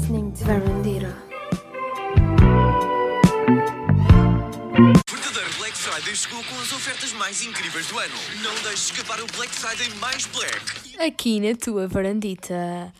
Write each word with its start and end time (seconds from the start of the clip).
listening 0.00 0.32
to 0.32 0.44
Verandira. 0.44 1.14
verdadeiro 5.10 5.50
Black 5.58 5.76
Friday 5.76 6.16
chegou 6.16 6.42
com 6.44 6.54
as 6.56 6.72
ofertas 6.72 7.12
mais 7.12 7.42
incríveis 7.42 7.86
do 7.88 7.98
ano. 7.98 8.14
Não 8.42 8.54
deixes 8.62 8.90
escapar 8.90 9.20
o 9.20 9.26
Black 9.36 9.52
Friday 9.52 9.90
mais 9.98 10.24
black. 10.26 10.98
Aqui 10.98 11.40
na 11.40 11.54
tua 11.54 11.86
varandita. 11.86 12.92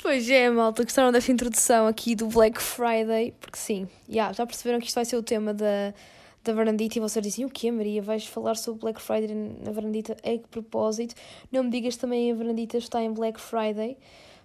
Pois 0.00 0.30
é, 0.30 0.48
malta, 0.48 0.84
gostaram 0.84 1.10
desta 1.10 1.32
introdução 1.32 1.88
aqui 1.88 2.14
do 2.14 2.28
Black 2.28 2.62
Friday? 2.62 3.34
Porque 3.40 3.58
sim, 3.58 3.88
yeah, 4.08 4.32
já 4.32 4.46
perceberam 4.46 4.78
que 4.78 4.86
isto 4.86 4.94
vai 4.94 5.04
ser 5.04 5.16
o 5.16 5.22
tema 5.22 5.52
da, 5.52 5.92
da 6.44 6.52
varandita 6.52 6.98
e 6.98 7.00
vocês 7.00 7.24
dizem, 7.24 7.44
o 7.44 7.50
quê, 7.50 7.72
Maria? 7.72 8.00
Vais 8.02 8.24
falar 8.24 8.54
sobre 8.54 8.82
Black 8.82 9.02
Friday 9.02 9.34
na 9.34 9.72
varandita? 9.72 10.16
É 10.22 10.38
que 10.38 10.46
propósito? 10.48 11.14
Não 11.50 11.64
me 11.64 11.70
digas 11.70 11.96
também 11.96 12.30
a 12.30 12.34
varandita 12.36 12.78
está 12.78 13.02
em 13.02 13.12
Black 13.12 13.40
Friday. 13.40 13.96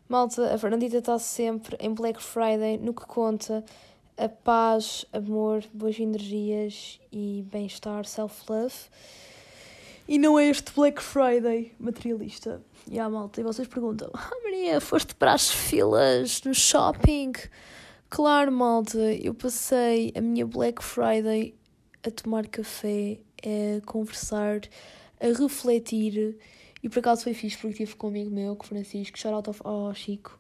Malta, 0.08 0.54
a 0.54 0.56
varandita 0.58 0.98
está 0.98 1.18
sempre 1.18 1.78
em 1.80 1.94
Black 1.94 2.22
Friday, 2.22 2.78
no 2.78 2.94
que 2.94 3.06
conta 3.06 3.64
a 4.18 4.30
paz, 4.30 5.06
amor, 5.12 5.64
boas 5.74 6.00
energias 6.00 7.00
e 7.12 7.46
bem-estar, 7.52 8.06
self-love. 8.06 8.76
E 10.08 10.18
não 10.18 10.38
é 10.38 10.48
este 10.48 10.74
Black 10.74 11.02
Friday 11.02 11.74
materialista. 11.80 12.62
E 12.90 13.00
a 13.00 13.10
malta, 13.10 13.40
e 13.40 13.44
vocês 13.44 13.68
perguntam: 13.68 14.10
Ah, 14.14 14.30
Maria, 14.44 14.82
foste 14.82 15.16
para 15.16 15.34
as 15.34 15.50
filas 15.50 16.42
no 16.44 16.54
shopping? 16.54 17.32
Claro, 18.10 18.52
malta, 18.52 19.00
eu 19.00 19.34
passei 19.34 20.12
a 20.16 20.22
minha 20.22 20.46
Black 20.46 20.84
Friday 20.84 21.56
a 22.06 22.12
tomar 22.12 22.48
café, 22.48 23.20
a 23.42 23.86
conversar, 23.86 24.62
a 25.20 25.28
refletir. 25.28 26.38
E 26.84 26.90
por 26.90 27.00
acaso 27.00 27.24
foi 27.24 27.34
fixe 27.34 27.58
porque 27.58 27.84
estive 27.84 27.96
com 27.96 28.08
um 28.08 28.10
amigo 28.10 28.32
meu, 28.32 28.56
com 28.56 28.64
o 28.64 28.68
Francisco, 28.68 29.18
shout 29.18 29.50
out 29.50 29.62
ao 29.64 29.94
Chico. 29.94 30.40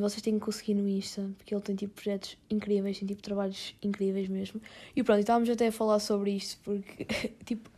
Vocês 0.00 0.22
têm 0.22 0.38
que 0.38 0.44
conseguir 0.44 0.74
no 0.74 0.88
Insta, 0.88 1.30
porque 1.36 1.54
ele 1.54 1.62
tem 1.62 1.76
tipo 1.76 1.94
projetos 1.94 2.38
incríveis, 2.48 2.98
tem 2.98 3.06
tipo 3.06 3.22
trabalhos 3.22 3.74
incríveis 3.82 4.28
mesmo. 4.28 4.60
E 4.96 5.02
pronto, 5.02 5.20
estávamos 5.20 5.50
até 5.50 5.66
a 5.66 5.72
falar 5.72 5.98
sobre 5.98 6.30
isto, 6.30 6.58
porque 6.64 7.04
tipo, 7.44 7.70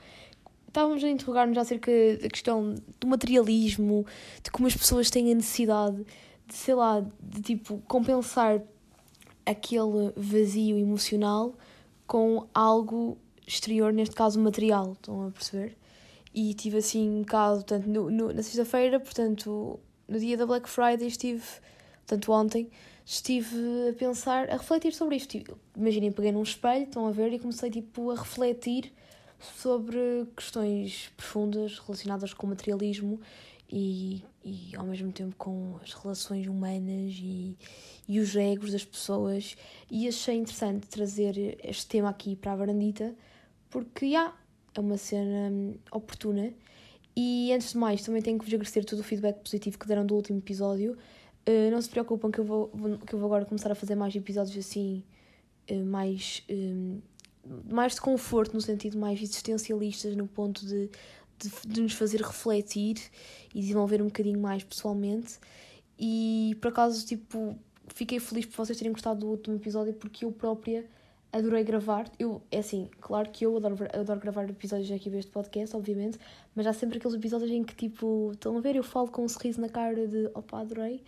estávamos 0.69 1.03
a 1.03 1.09
interrogar-nos 1.09 1.59
acerca 1.59 1.91
da 2.21 2.29
questão 2.29 2.75
do 3.01 3.07
materialismo, 3.09 4.07
de 4.43 4.51
como 4.51 4.69
as 4.69 4.77
pessoas 4.77 5.11
têm 5.11 5.33
a 5.33 5.35
necessidade 5.35 6.05
de, 6.47 6.55
sei 6.55 6.75
lá, 6.75 7.05
de 7.21 7.43
tipo, 7.43 7.79
compensar 7.89 8.63
aquele 9.45 10.13
vazio 10.17 10.79
emocional 10.79 11.55
com 12.07 12.47
algo 12.53 13.19
exterior, 13.47 13.93
neste 13.93 14.15
caso 14.15 14.41
material, 14.41 14.93
estão 14.93 15.27
a 15.27 15.31
perceber? 15.31 15.77
E 16.39 16.53
tive 16.53 16.77
assim 16.79 17.09
um 17.09 17.21
bocado, 17.23 17.55
portanto, 17.57 17.87
no, 17.87 18.11
no- 18.11 18.33
na 18.33 18.43
sexta-feira, 18.43 19.01
portanto, 19.01 19.81
no 20.07 20.19
dia 20.21 20.37
da 20.37 20.45
Black 20.45 20.69
Friday 20.69 21.09
estive, 21.09 21.43
portanto, 22.07 22.31
ontem, 22.31 22.71
estive 23.07 23.57
a 23.89 23.93
pensar, 23.95 24.51
a 24.51 24.57
refletir 24.59 24.93
sobre 24.93 25.17
isto. 25.17 25.31
Tipo, 25.31 25.59
Imaginem, 25.75 26.13
peguei 26.13 26.33
num 26.33 26.43
espelho, 26.43 26.85
estão 26.85 27.07
a 27.07 27.11
ver, 27.11 27.33
e 27.33 27.39
comecei 27.39 27.71
tipo 27.71 28.11
a 28.11 28.17
refletir 28.17 28.93
sobre 29.41 30.27
questões 30.37 31.11
profundas 31.17 31.79
relacionadas 31.79 32.35
com 32.35 32.47
o 32.47 32.51
materialismo 32.51 33.19
e, 33.71 34.23
e 34.45 34.77
ao 34.77 34.85
mesmo 34.85 35.11
tempo 35.13 35.35
com 35.37 35.77
as 35.83 35.93
relações 35.95 36.47
humanas 36.47 37.15
e, 37.19 37.57
e 38.09 38.21
os 38.21 38.37
egos 38.37 38.73
das 38.73 38.85
pessoas. 38.85 39.57
E 39.91 40.07
achei 40.07 40.37
interessante 40.37 40.87
trazer 40.87 41.59
este 41.65 41.87
tema 41.87 42.11
aqui 42.11 42.37
para 42.37 42.53
a 42.53 42.57
varandita, 42.57 43.15
porque 43.71 44.11
já 44.11 44.35
é 44.79 44.81
uma 44.81 44.97
cena 44.97 45.51
hum, 45.51 45.75
oportuna. 45.91 46.53
E 47.17 47.53
antes 47.53 47.73
de 47.73 47.79
mais, 47.79 48.03
também 48.03 48.21
tenho 48.21 48.39
que 48.39 48.45
vos 48.45 48.53
agradecer 48.53 48.85
todo 48.85 49.01
o 49.01 49.03
feedback 49.03 49.43
positivo 49.43 49.79
que 49.79 49.87
deram 49.87 50.05
do 50.05 50.15
último 50.15 50.39
episódio. 50.39 50.97
Uh, 51.49 51.71
não 51.71 51.81
se 51.81 51.89
preocupam 51.89 52.31
que 52.31 52.39
eu, 52.39 52.45
vou, 52.45 52.69
que 53.07 53.15
eu 53.15 53.19
vou 53.19 53.27
agora 53.27 53.45
começar 53.47 53.73
a 53.73 53.75
fazer 53.75 53.95
mais 53.95 54.15
episódios 54.15 54.57
assim, 54.59 55.03
uh, 55.71 55.85
mais, 55.85 56.43
um, 56.51 57.01
mais 57.71 57.95
de 57.95 58.01
conforto, 58.01 58.53
no 58.53 58.61
sentido 58.61 58.99
mais 58.99 59.23
existencialistas, 59.23 60.15
no 60.15 60.27
ponto 60.27 60.67
de, 60.67 60.91
de, 61.39 61.51
de 61.67 61.81
nos 61.81 61.95
fazer 61.95 62.21
refletir 62.21 62.97
e 63.55 63.61
desenvolver 63.61 64.03
um 64.03 64.07
bocadinho 64.07 64.39
mais 64.39 64.63
pessoalmente. 64.63 65.39
E 65.99 66.57
por 66.61 66.69
acaso, 66.69 67.07
tipo, 67.07 67.57
fiquei 67.95 68.21
feliz 68.21 68.45
por 68.45 68.57
vocês 68.57 68.77
terem 68.77 68.93
gostado 68.93 69.21
do 69.21 69.29
último 69.29 69.57
episódio 69.57 69.95
porque 69.95 70.25
eu 70.25 70.33
própria 70.33 70.85
adorei 71.37 71.65
gravar. 71.65 72.11
Eu, 72.19 72.43
é 72.51 72.59
assim, 72.59 72.89
claro 73.01 73.31
que 73.31 73.45
eu 73.45 73.57
adoro, 73.57 73.77
adoro 73.93 74.21
gravar 74.21 74.49
episódios 74.49 74.91
aqui 74.91 75.11
deste 75.11 75.31
podcast, 75.31 75.77
obviamente, 75.77 76.19
mas 76.55 76.67
há 76.67 76.73
sempre 76.73 76.99
aqueles 76.99 77.17
episódios 77.17 77.51
em 77.51 77.63
que, 77.63 77.75
tipo, 77.75 78.31
estão 78.33 78.57
a 78.57 78.61
ver, 78.61 78.77
eu 78.77 78.83
falo 78.83 79.09
com 79.09 79.25
um 79.25 79.29
sorriso 79.29 79.61
na 79.61 79.69
cara 79.69 80.07
de 80.07 80.31
opa, 80.35 80.61
adorei. 80.61 81.03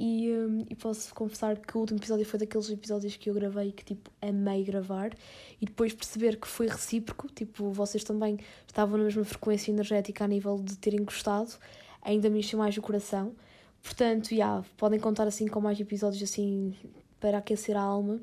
E, 0.00 0.30
hum, 0.32 0.64
e 0.70 0.76
posso 0.76 1.12
confessar 1.12 1.56
que 1.56 1.76
o 1.76 1.80
último 1.80 1.98
episódio 1.98 2.24
foi 2.24 2.38
daqueles 2.38 2.70
episódios 2.70 3.16
que 3.16 3.28
eu 3.28 3.34
gravei 3.34 3.72
que, 3.72 3.84
tipo, 3.84 4.10
amei 4.22 4.62
gravar. 4.62 5.12
E 5.60 5.66
depois 5.66 5.92
perceber 5.92 6.36
que 6.36 6.46
foi 6.46 6.68
recíproco, 6.68 7.28
tipo, 7.28 7.72
vocês 7.72 8.04
também 8.04 8.38
estavam 8.66 8.96
na 8.96 9.04
mesma 9.04 9.24
frequência 9.24 9.72
energética 9.72 10.24
a 10.24 10.28
nível 10.28 10.56
de 10.62 10.78
terem 10.78 11.04
gostado, 11.04 11.50
ainda 12.00 12.30
me 12.30 12.38
encheu 12.38 12.58
mais 12.58 12.76
o 12.76 12.82
coração. 12.82 13.34
Portanto, 13.82 14.34
já, 14.34 14.62
podem 14.76 15.00
contar 15.00 15.26
assim 15.26 15.48
com 15.48 15.60
mais 15.60 15.80
episódios 15.80 16.22
assim 16.22 16.74
para 17.18 17.38
aquecer 17.38 17.76
a 17.76 17.80
alma. 17.80 18.20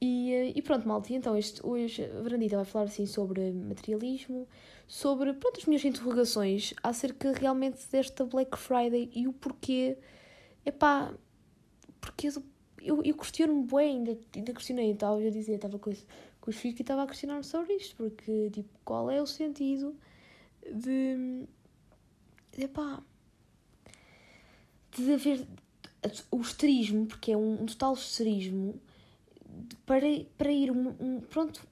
E, 0.00 0.32
eh, 0.32 0.52
e 0.54 0.62
pronto, 0.62 0.86
malta, 0.86 1.12
então 1.12 1.36
este, 1.36 1.64
hoje 1.66 2.04
a 2.04 2.22
Verandita 2.22 2.56
vai 2.56 2.64
falar 2.64 2.84
assim 2.84 3.06
sobre 3.06 3.50
materialismo, 3.52 4.46
sobre 4.86 5.32
pronto, 5.34 5.58
as 5.58 5.66
minhas 5.66 5.84
interrogações 5.84 6.72
acerca 6.82 7.32
realmente 7.32 7.80
desta 7.90 8.24
Black 8.24 8.56
Friday 8.56 9.10
e 9.14 9.26
o 9.26 9.32
porquê. 9.32 9.98
Epá, 10.64 11.12
porque 12.00 12.28
eu, 12.80 13.02
eu, 13.04 13.14
questiono-me 13.14 13.66
bem, 13.66 13.98
ainda, 13.98 14.18
ainda 14.36 14.52
questionei, 14.52 14.92
estava 14.92 15.16
a 15.18 15.30
dizer, 15.30 15.54
estava 15.56 15.78
com, 15.78 15.92
com 16.40 16.50
os 16.50 16.56
filhos 16.56 16.78
e 16.78 16.82
estava 16.82 17.02
a 17.02 17.06
questionar-me 17.06 17.44
sobre 17.44 17.74
isto, 17.74 17.96
porque 17.96 18.50
tipo, 18.50 18.68
qual 18.84 19.10
é 19.10 19.20
o 19.20 19.26
sentido 19.26 19.96
de. 20.72 21.44
de 22.52 22.64
epá, 22.64 23.02
de 24.92 25.12
haver 25.12 25.46
o 26.30 26.40
esterismo, 26.40 27.06
porque 27.06 27.32
é 27.32 27.36
um, 27.36 27.62
um 27.62 27.66
total 27.66 27.94
esterismo 27.94 28.80
para, 29.86 30.06
para 30.36 30.50
ir 30.52 30.70
um, 30.70 30.94
um- 31.00 31.20
pronto, 31.20 31.66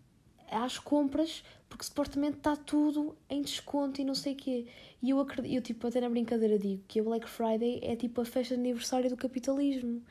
às 0.51 0.79
compras, 0.79 1.43
porque 1.69 1.85
supostamente 1.85 2.39
está 2.39 2.57
tudo 2.57 3.17
em 3.29 3.43
desconto 3.43 4.01
e 4.01 4.05
não 4.05 4.15
sei 4.15 4.33
o 4.35 4.37
quê. 4.37 4.67
E 5.03 5.11
eu 5.11 5.21
acredito, 5.21 5.53
eu 5.55 5.61
tipo, 5.63 5.87
até 5.87 6.01
na 6.01 6.09
brincadeira 6.09 6.59
digo 6.59 6.83
que 6.89 7.01
a 7.01 7.03
Black 7.03 7.29
Friday 7.29 7.81
é 7.83 7.97
tipo 7.97 8.21
a 8.21 8.25
festa 8.25 8.55
de 8.55 8.61
aniversário 8.61 9.11
do 9.11 9.17
capitalismo 9.17 10.03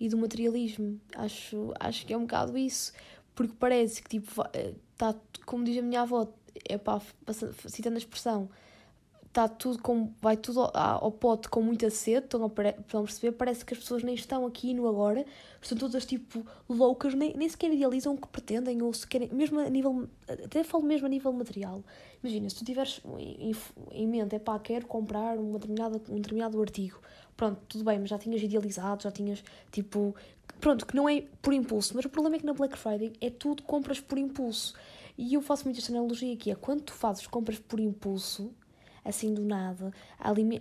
e 0.00 0.08
do 0.08 0.18
materialismo. 0.18 1.00
Acho, 1.16 1.72
acho 1.78 2.06
que 2.06 2.12
é 2.12 2.16
um 2.16 2.22
bocado 2.22 2.56
isso, 2.58 2.92
porque 3.34 3.54
parece 3.58 4.02
que 4.02 4.08
tipo, 4.10 4.30
está, 4.92 5.14
como 5.46 5.64
diz 5.64 5.78
a 5.78 5.82
minha 5.82 6.02
avó, 6.02 6.26
é 6.68 6.76
pá, 6.78 7.00
citando 7.68 7.96
a 7.96 7.98
expressão, 7.98 8.48
está 9.34 9.48
tudo 9.48 9.82
com, 9.82 10.12
vai 10.22 10.36
tudo 10.36 10.60
ao, 10.60 11.04
ao 11.04 11.10
pote 11.10 11.48
com 11.48 11.60
muita 11.60 11.90
sede, 11.90 12.26
estão 12.26 12.44
a, 12.44 12.48
perceber? 12.48 13.32
Parece 13.32 13.64
que 13.64 13.74
as 13.74 13.80
pessoas 13.80 14.04
nem 14.04 14.14
estão 14.14 14.46
aqui 14.46 14.72
no 14.72 14.86
agora, 14.86 15.26
estão 15.60 15.76
todas 15.76 16.06
tipo 16.06 16.46
loucas, 16.68 17.14
nem, 17.14 17.34
nem 17.36 17.48
sequer 17.48 17.72
idealizam 17.72 18.14
o 18.14 18.16
que 18.16 18.28
pretendem, 18.28 18.80
ou 18.80 18.92
se 18.94 19.04
querem, 19.04 19.28
mesmo 19.32 19.58
a 19.58 19.68
nível, 19.68 20.08
até 20.28 20.62
falo 20.62 20.84
mesmo 20.84 21.06
a 21.06 21.10
nível 21.10 21.32
material. 21.32 21.82
Imagina, 22.22 22.48
se 22.48 22.54
tu 22.56 22.64
tiveres 22.64 23.00
em, 23.18 23.50
em- 23.50 23.56
em 23.90 24.06
mente, 24.06 24.36
é 24.36 24.38
pá, 24.38 24.56
quero 24.60 24.86
comprar 24.86 25.36
uma 25.36 25.58
determinada, 25.58 26.00
um 26.08 26.16
determinado 26.16 26.60
artigo, 26.62 27.00
pronto, 27.36 27.60
tudo 27.68 27.82
bem, 27.82 27.98
mas 27.98 28.10
já 28.10 28.18
tinhas 28.18 28.40
idealizado, 28.40 29.02
já 29.02 29.10
tinhas 29.10 29.42
tipo, 29.72 30.14
pronto, 30.60 30.86
que 30.86 30.94
não 30.94 31.08
é 31.08 31.24
por 31.42 31.52
impulso, 31.52 31.96
mas 31.96 32.04
o 32.04 32.08
problema 32.08 32.36
é 32.36 32.38
que 32.38 32.46
na 32.46 32.54
Black 32.54 32.78
Friday 32.78 33.12
é 33.20 33.30
tudo 33.30 33.64
compras 33.64 34.00
por 34.00 34.16
impulso. 34.16 34.74
E 35.18 35.34
eu 35.34 35.42
faço 35.42 35.64
muito 35.64 35.78
esta 35.78 35.92
analogia 35.92 36.32
aqui, 36.34 36.52
é 36.52 36.54
quando 36.54 36.82
tu 36.82 36.92
fazes 36.92 37.26
compras 37.26 37.58
por 37.58 37.80
impulso, 37.80 38.52
assim 39.04 39.34
do 39.34 39.42
nada, 39.44 39.92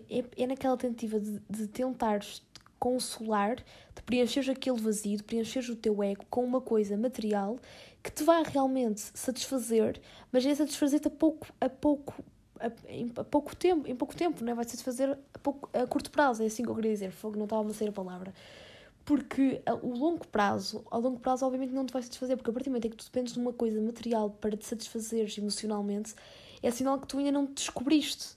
é, 0.09 0.43
é 0.43 0.47
naquela 0.47 0.77
tentativa 0.77 1.19
de, 1.19 1.39
de 1.49 1.67
tentares 1.67 2.41
consolar, 2.79 3.56
de 3.56 4.01
preencheres 4.06 4.50
aquele 4.50 4.77
vazio, 4.79 5.15
de 5.18 5.23
preencheres 5.23 5.69
o 5.69 5.75
teu 5.75 6.03
ego 6.03 6.25
com 6.29 6.44
uma 6.44 6.59
coisa 6.59 6.97
material 6.97 7.57
que 8.03 8.12
te 8.12 8.23
vai 8.25 8.44
realmente 8.44 9.00
satisfazer, 9.13 10.01
mas 10.31 10.45
é 10.45 10.53
satisfazer-te 10.53 11.07
a 11.07 11.12
pouco, 11.12 11.47
a 11.62 11.69
pouco, 11.69 12.13
a, 12.59 12.69
em 12.89 13.09
a 13.15 13.23
pouco 13.23 13.56
tempo, 13.56 13.88
em 13.88 13.95
pouco 13.95 14.13
tempo, 14.13 14.44
não 14.44 14.51
é? 14.51 14.56
vai 14.56 14.65
satisfazer 14.65 15.18
a, 15.33 15.39
pouco, 15.39 15.69
a 15.71 15.88
curto 15.88 16.12
prazo, 16.12 16.44
é 16.44 16.47
assim 16.47 16.63
que 16.63 16.69
eu 16.69 16.75
queria 16.75 16.91
dizer, 16.91 17.12
fogo, 17.12 17.38
não 17.38 17.45
estava 17.45 17.69
a 17.69 17.73
sair 17.73 17.88
a 17.88 17.94
palavra. 17.94 18.33
Porque 19.06 19.62
a- 19.65 19.75
o 19.75 19.97
longo 19.97 20.27
prazo, 20.27 20.83
ao 20.91 21.00
longo 21.00 21.19
prazo, 21.19 21.45
obviamente 21.45 21.73
não 21.73 21.85
te 21.85 21.94
vai 21.94 22.01
satisfazer, 22.01 22.35
porque 22.35 22.50
a 22.50 22.53
partir 22.53 22.69
do 22.69 22.71
momento 22.71 22.85
em 22.88 22.89
que 22.89 22.97
tu 22.97 23.06
dependes 23.06 23.33
de 23.33 23.39
uma 23.39 23.53
coisa 23.53 23.79
material 23.81 24.29
para 24.29 24.56
te 24.57 24.65
satisfazeres 24.65 25.38
emocionalmente, 25.38 26.13
é 26.63 26.71
sinal 26.71 27.00
que 27.00 27.07
tu 27.07 27.18
ainda 27.18 27.31
não 27.31 27.45
te 27.45 27.56
descobriste. 27.56 28.36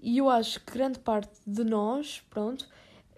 E 0.00 0.18
eu 0.18 0.28
acho 0.28 0.60
que 0.64 0.72
grande 0.72 0.98
parte 0.98 1.32
de 1.46 1.64
nós, 1.64 2.22
pronto, 2.30 2.68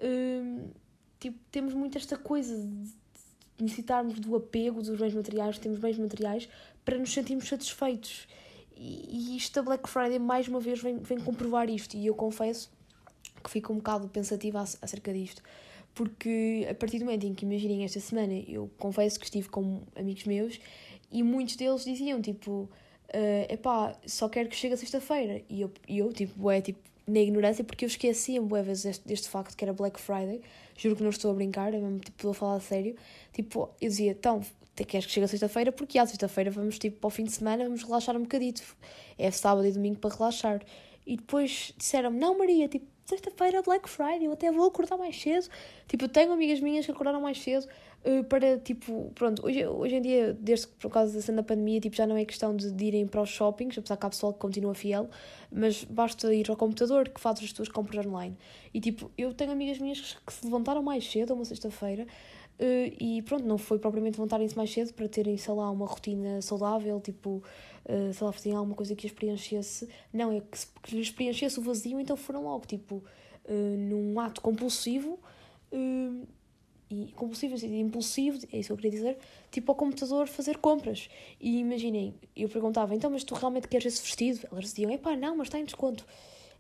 hum, 0.03 0.71
tipo, 1.19 1.39
temos 1.51 1.75
muito 1.75 1.97
esta 1.99 2.17
coisa 2.17 2.57
de 2.57 2.91
necessitarmos 3.59 4.19
do 4.19 4.35
apego 4.35 4.83
dos 4.83 4.99
bens 4.99 5.15
materiais, 5.15 5.59
temos 5.59 5.79
bens 5.79 5.99
materiais, 5.99 6.49
para 6.85 6.99
nos 6.99 7.13
sentirmos 7.13 7.47
satisfeitos. 7.47 8.27
E, 8.75 9.35
e 9.35 9.37
isto 9.37 9.55
da 9.55 9.63
Black 9.63 9.89
Friday, 9.89 10.19
mais 10.19 10.49
uma 10.49 10.59
vez, 10.61 10.81
vem, 10.81 10.99
vem 10.99 11.19
comprovar 11.19 11.69
isto. 11.69 11.97
E 11.97 12.07
eu 12.07 12.15
confesso 12.15 12.71
que 13.45 13.51
fico 13.51 13.73
um 13.73 13.77
bocado 13.77 14.09
pensativa 14.09 14.61
ac- 14.63 14.79
acerca 14.81 15.13
disto. 15.13 15.43
Porque 15.95 16.67
a 16.71 16.75
partir 16.75 16.99
do 16.99 17.05
momento 17.05 17.27
em 17.27 17.35
que, 17.35 17.45
imaginem, 17.45 17.85
esta 17.85 18.01
semana 18.01 18.33
eu 18.33 18.71
confesso 18.79 19.19
que 19.19 19.27
estive 19.27 19.49
com 19.49 19.83
amigos 19.95 20.25
meus 20.25 20.59
e 21.11 21.23
muitos 21.23 21.57
deles 21.57 21.85
diziam 21.85 22.23
tipo: 22.23 22.71
uh, 23.15 23.53
epá, 23.53 23.95
só 24.07 24.29
quero 24.29 24.49
que 24.49 24.57
chegue 24.57 24.75
a 24.75 24.77
sexta-feira. 24.77 25.43
E 25.49 25.61
eu, 25.63 25.71
e 25.89 25.99
eu 25.99 26.13
tipo, 26.13 26.51
é 26.51 26.61
tipo, 26.61 26.79
na 27.07 27.21
ignorância, 27.21 27.65
porque 27.65 27.85
eu 27.85 27.89
esquecia-me 27.89 28.47
boas 28.47 28.65
vezes 28.65 28.85
deste, 28.85 29.09
deste 29.09 29.29
facto 29.29 29.57
que 29.57 29.65
era 29.65 29.73
Black 29.73 30.01
Friday. 30.01 30.41
Juro 30.77 30.97
que 30.97 31.03
não 31.03 31.11
estou 31.11 31.31
a 31.31 31.35
brincar, 31.35 31.75
é 31.75 31.79
mesmo 31.79 31.99
tipo, 31.99 32.17
estou 32.17 32.31
a 32.31 32.35
falar 32.35 32.57
a 32.57 32.61
sério. 32.61 32.97
Tipo, 33.33 33.71
eu 33.81 33.89
dizia: 33.89 34.13
então, 34.13 34.41
queres 34.75 35.07
que 35.07 35.13
chegue 35.13 35.25
a 35.25 35.29
sexta-feira? 35.29 35.73
Porque 35.73 35.99
à 35.99 36.07
sexta-feira 36.07 36.51
vamos 36.51 36.79
tipo 36.79 36.99
para 36.99 37.09
o 37.09 37.11
fim 37.11 37.25
de 37.25 37.33
semana, 37.33 37.65
vamos 37.65 37.83
relaxar 37.83 38.17
um 38.17 38.23
bocadito. 38.23 38.63
É 39.19 39.31
sábado 39.31 39.67
e 39.67 39.73
domingo 39.73 39.99
para 39.99 40.15
relaxar. 40.15 40.63
E 41.07 41.17
depois 41.17 41.75
disseram-me: 41.77 42.19
não, 42.19 42.39
Maria, 42.39 42.69
tipo 42.69 42.87
sexta-feira 43.05 43.59
é 43.59 43.63
Black 43.63 43.89
Friday, 43.89 44.27
eu 44.27 44.33
até 44.33 44.53
vou 44.53 44.69
acordar 44.69 44.97
mais 44.97 45.21
cedo. 45.21 45.49
Tipo, 45.89 46.05
eu 46.05 46.09
tenho 46.09 46.33
amigas 46.33 46.61
minhas 46.61 46.87
que 46.87 46.93
acordaram 46.93 47.21
mais 47.21 47.43
cedo 47.43 47.67
para, 48.29 48.59
tipo, 48.59 49.13
pronto, 49.15 49.45
hoje, 49.45 49.67
hoje 49.67 49.97
em 49.97 50.03
dia, 50.03 50.37
desde 50.41 50.69
que 50.69 50.75
por 50.75 50.91
causa 50.91 51.13
da 51.13 51.21
cena 51.21 51.43
pandemia, 51.43 51.81
tipo, 51.81 51.95
já 51.95 52.07
não 52.07 52.17
é 52.17 52.25
questão 52.25 52.57
de, 52.57 52.71
de 52.71 52.85
irem 52.85 53.07
para 53.07 53.21
os 53.21 53.29
shoppings, 53.29 53.77
apesar 53.77 53.97
que 53.97 54.07
há 54.07 54.11
pessoal 54.11 54.33
que 54.33 54.39
continua 54.39 54.75
fiel, 54.75 55.09
mas 55.53 55.85
basta 55.85 56.33
ir 56.35 56.51
ao 56.51 56.57
computador 56.57 57.09
que 57.09 57.21
fazes 57.21 57.45
as 57.45 57.53
tuas 57.53 57.69
compras 57.69 58.07
online. 58.07 58.37
E, 58.73 58.81
tipo, 58.81 59.11
eu 59.19 59.35
tenho 59.35 59.53
amigas 59.53 59.79
minhas 59.79 60.17
que 60.27 60.33
se 60.33 60.45
levantaram 60.45 60.83
mais 60.83 61.11
cedo, 61.11 61.35
uma 61.35 61.45
sexta-feira, 61.45 62.07
Uh, 62.61 62.93
e 63.01 63.23
pronto, 63.23 63.47
não 63.47 63.57
foi 63.57 63.79
propriamente 63.79 64.19
levantarem-se 64.19 64.55
mais 64.55 64.71
cedo 64.71 64.93
para 64.93 65.09
terem, 65.09 65.35
sei 65.39 65.55
lá, 65.55 65.71
uma 65.71 65.87
rotina 65.87 66.43
saudável, 66.43 67.01
tipo, 67.01 67.43
uh, 67.87 68.13
sei 68.13 68.27
lá, 68.27 68.31
fazerem 68.31 68.59
alguma 68.59 68.77
coisa 68.77 68.95
que 68.95 69.07
as 69.07 69.13
preenchesse. 69.15 69.89
Não, 70.13 70.31
é 70.31 70.41
que, 70.41 70.59
que 70.83 70.95
lhes 70.95 71.11
preenchesse 71.11 71.59
o 71.59 71.63
vazio, 71.63 71.99
então 71.99 72.19
foram 72.19 72.43
logo, 72.45 72.67
tipo, 72.67 73.03
num 73.49 74.21
ato 74.21 74.43
compulsivo, 74.43 75.19
e 76.91 77.13
compulsivo 77.13 77.55
e 77.65 77.81
impulsivo, 77.81 78.39
é 78.53 78.59
isso 78.59 78.69
que 78.69 78.73
eu 78.73 78.77
queria 78.77 78.91
dizer, 78.91 79.19
tipo 79.51 79.71
ao 79.71 79.77
computador 79.77 80.27
fazer 80.27 80.59
compras. 80.59 81.09
E 81.41 81.59
imaginem, 81.59 82.15
eu 82.37 82.49
perguntava, 82.49 82.95
então, 82.95 83.11
mas 83.11 83.23
tu 83.23 83.35
realmente 83.35 83.69
queres 83.69 83.87
esse 83.87 84.03
vestido? 84.03 84.47
Elas 84.51 84.65
diziam, 84.65 84.91
epá, 84.91 85.17
não, 85.17 85.37
mas 85.37 85.47
está 85.47 85.59
em 85.59 85.65
desconto. 85.65 86.05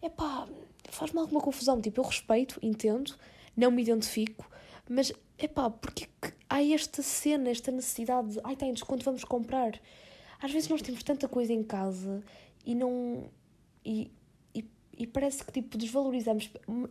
Epá, 0.00 0.48
faz-me 0.88 1.18
alguma 1.18 1.40
confusão, 1.40 1.80
tipo, 1.80 2.00
eu 2.00 2.04
respeito, 2.04 2.58
entendo, 2.62 3.14
não 3.56 3.70
me 3.70 3.82
identifico, 3.82 4.48
mas 4.88 5.12
epá, 5.38 5.68
porque 5.68 6.06
que 6.20 6.32
há 6.48 6.62
esta 6.62 7.02
cena, 7.02 7.50
esta 7.50 7.70
necessidade 7.70 8.32
de 8.32 8.40
ai, 8.44 8.56
tem 8.56 8.72
desconto, 8.72 9.04
vamos 9.04 9.24
comprar. 9.24 9.80
Às 10.40 10.52
vezes 10.52 10.68
nós 10.68 10.80
temos 10.80 11.02
tanta 11.02 11.28
coisa 11.28 11.52
em 11.52 11.62
casa 11.62 12.22
e 12.64 12.74
não. 12.74 13.24
E, 13.84 14.10
e, 15.00 15.06
parece 15.06 15.44
que 15.44 15.52
tipo 15.52 15.78
desvalorizamos. 15.78 16.50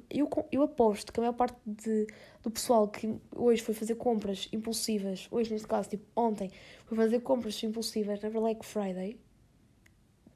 Eu, 0.10 0.30
eu 0.52 0.64
aposto 0.64 1.14
que 1.14 1.20
a 1.20 1.22
maior 1.22 1.34
parte 1.34 1.58
de, 1.66 2.08
do 2.42 2.50
pessoal 2.50 2.88
que 2.88 3.16
hoje 3.36 3.62
foi 3.62 3.74
fazer 3.74 3.96
compras 3.96 4.48
impulsivas, 4.52 5.28
hoje 5.30 5.52
neste 5.52 5.68
caso, 5.68 5.90
tipo 5.90 6.06
ontem, 6.16 6.50
foi 6.86 6.98
fazer 6.98 7.20
compras 7.22 7.62
impulsivas 7.64 8.20
na 8.22 8.30
Black 8.30 8.66
Friday, 8.66 9.20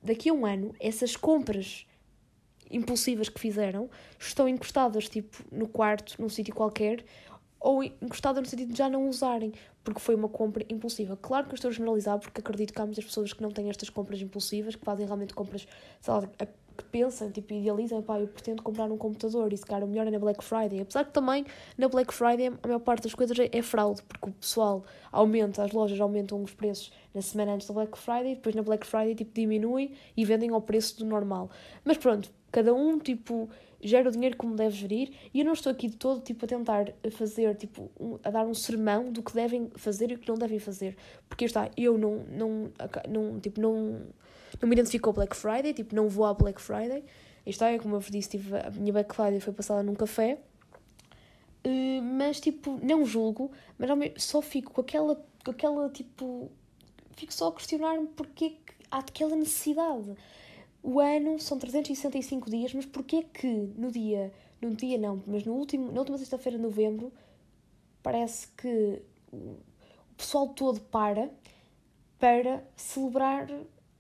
daqui 0.02 0.30
a 0.30 0.34
um 0.34 0.46
ano, 0.46 0.76
essas 0.80 1.16
compras 1.16 1.88
impulsivas 2.70 3.30
que 3.30 3.40
fizeram 3.40 3.90
estão 4.20 4.48
encostadas 4.48 5.10
tipo 5.10 5.38
no 5.52 5.68
quarto, 5.68 6.22
num 6.22 6.30
sítio 6.30 6.54
qualquer, 6.54 7.04
ou 7.64 7.82
encostada 7.82 8.42
no 8.42 8.46
sentido 8.46 8.74
de 8.74 8.78
já 8.78 8.90
não 8.90 9.08
usarem, 9.08 9.54
porque 9.86 10.00
foi 10.00 10.16
uma 10.16 10.28
compra 10.28 10.66
impulsiva. 10.70 11.16
Claro 11.16 11.48
que 11.48 11.54
eu 11.54 11.56
estou 11.56 11.70
a 11.70 11.72
generalizar, 11.72 12.20
porque 12.20 12.42
acredito 12.42 12.74
que 12.74 12.82
há 12.82 12.86
muitas 12.86 13.06
pessoas 13.06 13.32
que 13.32 13.42
não 13.42 13.52
têm 13.52 13.70
estas 13.70 13.90
compras 13.90 14.22
impulsivas, 14.22 14.76
que 14.76 14.84
fazem 14.84 15.06
realmente 15.06 15.34
compras, 15.34 15.66
sei 16.02 16.14
lá, 16.14 16.30
que 16.76 16.84
pensam, 16.86 17.32
tipo, 17.32 17.54
idealizam, 17.54 18.02
pá, 18.02 18.20
eu 18.20 18.28
pretendo 18.28 18.62
comprar 18.62 18.92
um 18.92 18.98
computador 18.98 19.52
e 19.54 19.58
se 19.58 19.66
calhar 19.66 19.84
o 19.84 19.88
melhor 19.88 20.08
é 20.08 20.12
na 20.12 20.20
Black 20.20 20.44
Friday. 20.44 20.82
Apesar 20.82 21.06
que 21.06 21.12
também 21.12 21.46
na 21.78 21.88
Black 21.88 22.14
Friday 22.14 22.48
a 22.48 22.68
maior 22.68 22.80
parte 22.80 23.04
das 23.04 23.14
coisas 23.14 23.38
é, 23.40 23.62
fraude, 23.62 24.02
porque 24.04 24.30
o 24.30 24.34
pessoal 24.34 24.84
aumenta, 25.12 25.64
as 25.64 25.72
lojas 25.72 26.00
aumentam 26.00 26.42
os 26.42 26.54
preços 26.54 26.92
na 27.14 27.22
semana 27.22 27.54
antes 27.54 27.68
da 27.68 27.74
Black 27.74 27.98
Friday, 27.98 28.36
depois 28.36 28.56
na 28.56 28.64
Black 28.64 28.86
Friday, 28.86 29.16
tipo, 29.16 29.32
diminui 29.34 29.94
e 30.16 30.26
vendem 30.26 30.50
ao 30.50 30.62
preço 30.62 30.98
do 30.98 31.06
normal. 31.06 31.50
Mas 31.84 31.98
pronto, 31.98 32.32
cada 32.52 32.74
um, 32.74 32.98
tipo, 32.98 33.50
gera 33.84 34.08
o 34.08 34.12
dinheiro 34.12 34.38
como 34.38 34.56
deve 34.56 34.76
gerir 34.76 35.12
e 35.34 35.40
eu 35.40 35.46
não 35.46 35.54
estou 35.54 35.72
aqui 35.72 35.88
de 35.88 35.98
todo 35.98 36.22
tipo 36.22 36.46
a 36.46 36.48
tentar 36.48 36.94
fazer 37.12 37.54
tipo 37.56 37.92
um, 38.00 38.18
a 38.24 38.32
dar 38.32 38.46
um 38.46 38.54
sermão 38.54 39.12
do 39.12 39.22
que 39.22 39.34
devem 39.34 39.70
fazer 39.76 40.10
e 40.12 40.16
o 40.16 40.18
que 40.18 40.30
não 40.30 40.38
devem 40.38 40.58
fazer 40.58 40.96
porque 41.28 41.46
está 41.46 41.70
eu 41.76 41.98
não 41.98 42.24
não 42.30 42.72
não 43.10 43.40
tipo 43.40 43.60
não 43.60 44.02
não 44.62 44.70
me 44.70 44.76
identifico 44.76 45.10
com 45.10 45.14
Black 45.14 45.36
Friday 45.36 45.74
tipo 45.74 45.96
não 45.96 46.10
vou 46.10 46.26
à 46.26 46.34
Black 46.34 46.62
Friday. 46.62 47.04
Está 47.46 47.70
é 47.70 47.78
como 47.78 47.96
eu 47.96 48.00
vos 48.00 48.10
disse 48.10 48.40
a 48.66 48.72
minha 48.72 48.94
Black 48.94 49.14
Friday 49.16 49.40
foi 49.40 49.54
passada 49.54 49.84
num 49.84 49.96
café. 49.96 50.40
Uh, 51.66 52.02
mas 52.02 52.40
tipo 52.40 52.78
não 52.84 53.06
julgo 53.06 53.50
mas 53.78 53.90
só 54.22 54.42
fico 54.42 54.74
com 54.74 54.82
aquela 54.82 55.16
com 55.46 55.52
aquela 55.52 55.90
tipo 55.90 56.52
fico 57.16 57.34
só 57.34 57.48
a 57.48 57.54
questionar-me 57.54 58.08
porque 58.08 58.50
que 58.50 58.74
há 58.92 59.00
aquela 59.00 59.36
necessidade. 59.36 60.16
O 60.82 61.00
ano 61.00 61.40
são 61.40 61.58
365 61.58 62.50
dias, 62.50 62.74
mas 62.74 62.86
porquê 62.86 63.24
que 63.24 63.48
no 63.48 63.90
dia, 63.90 64.34
no 64.62 64.76
dia 64.76 64.98
não, 64.98 65.24
mas 65.26 65.46
no 65.46 65.54
último, 65.54 65.92
na 65.92 66.00
última 66.00 66.18
sexta-feira 66.18 66.58
de 66.58 66.64
novembro, 66.64 67.12
parece 68.04 68.50
que 68.50 69.02
o 69.32 69.58
pessoal 70.18 70.50
todo 70.50 70.82
para 70.82 71.30
para 72.20 72.64
celebrar 72.76 73.48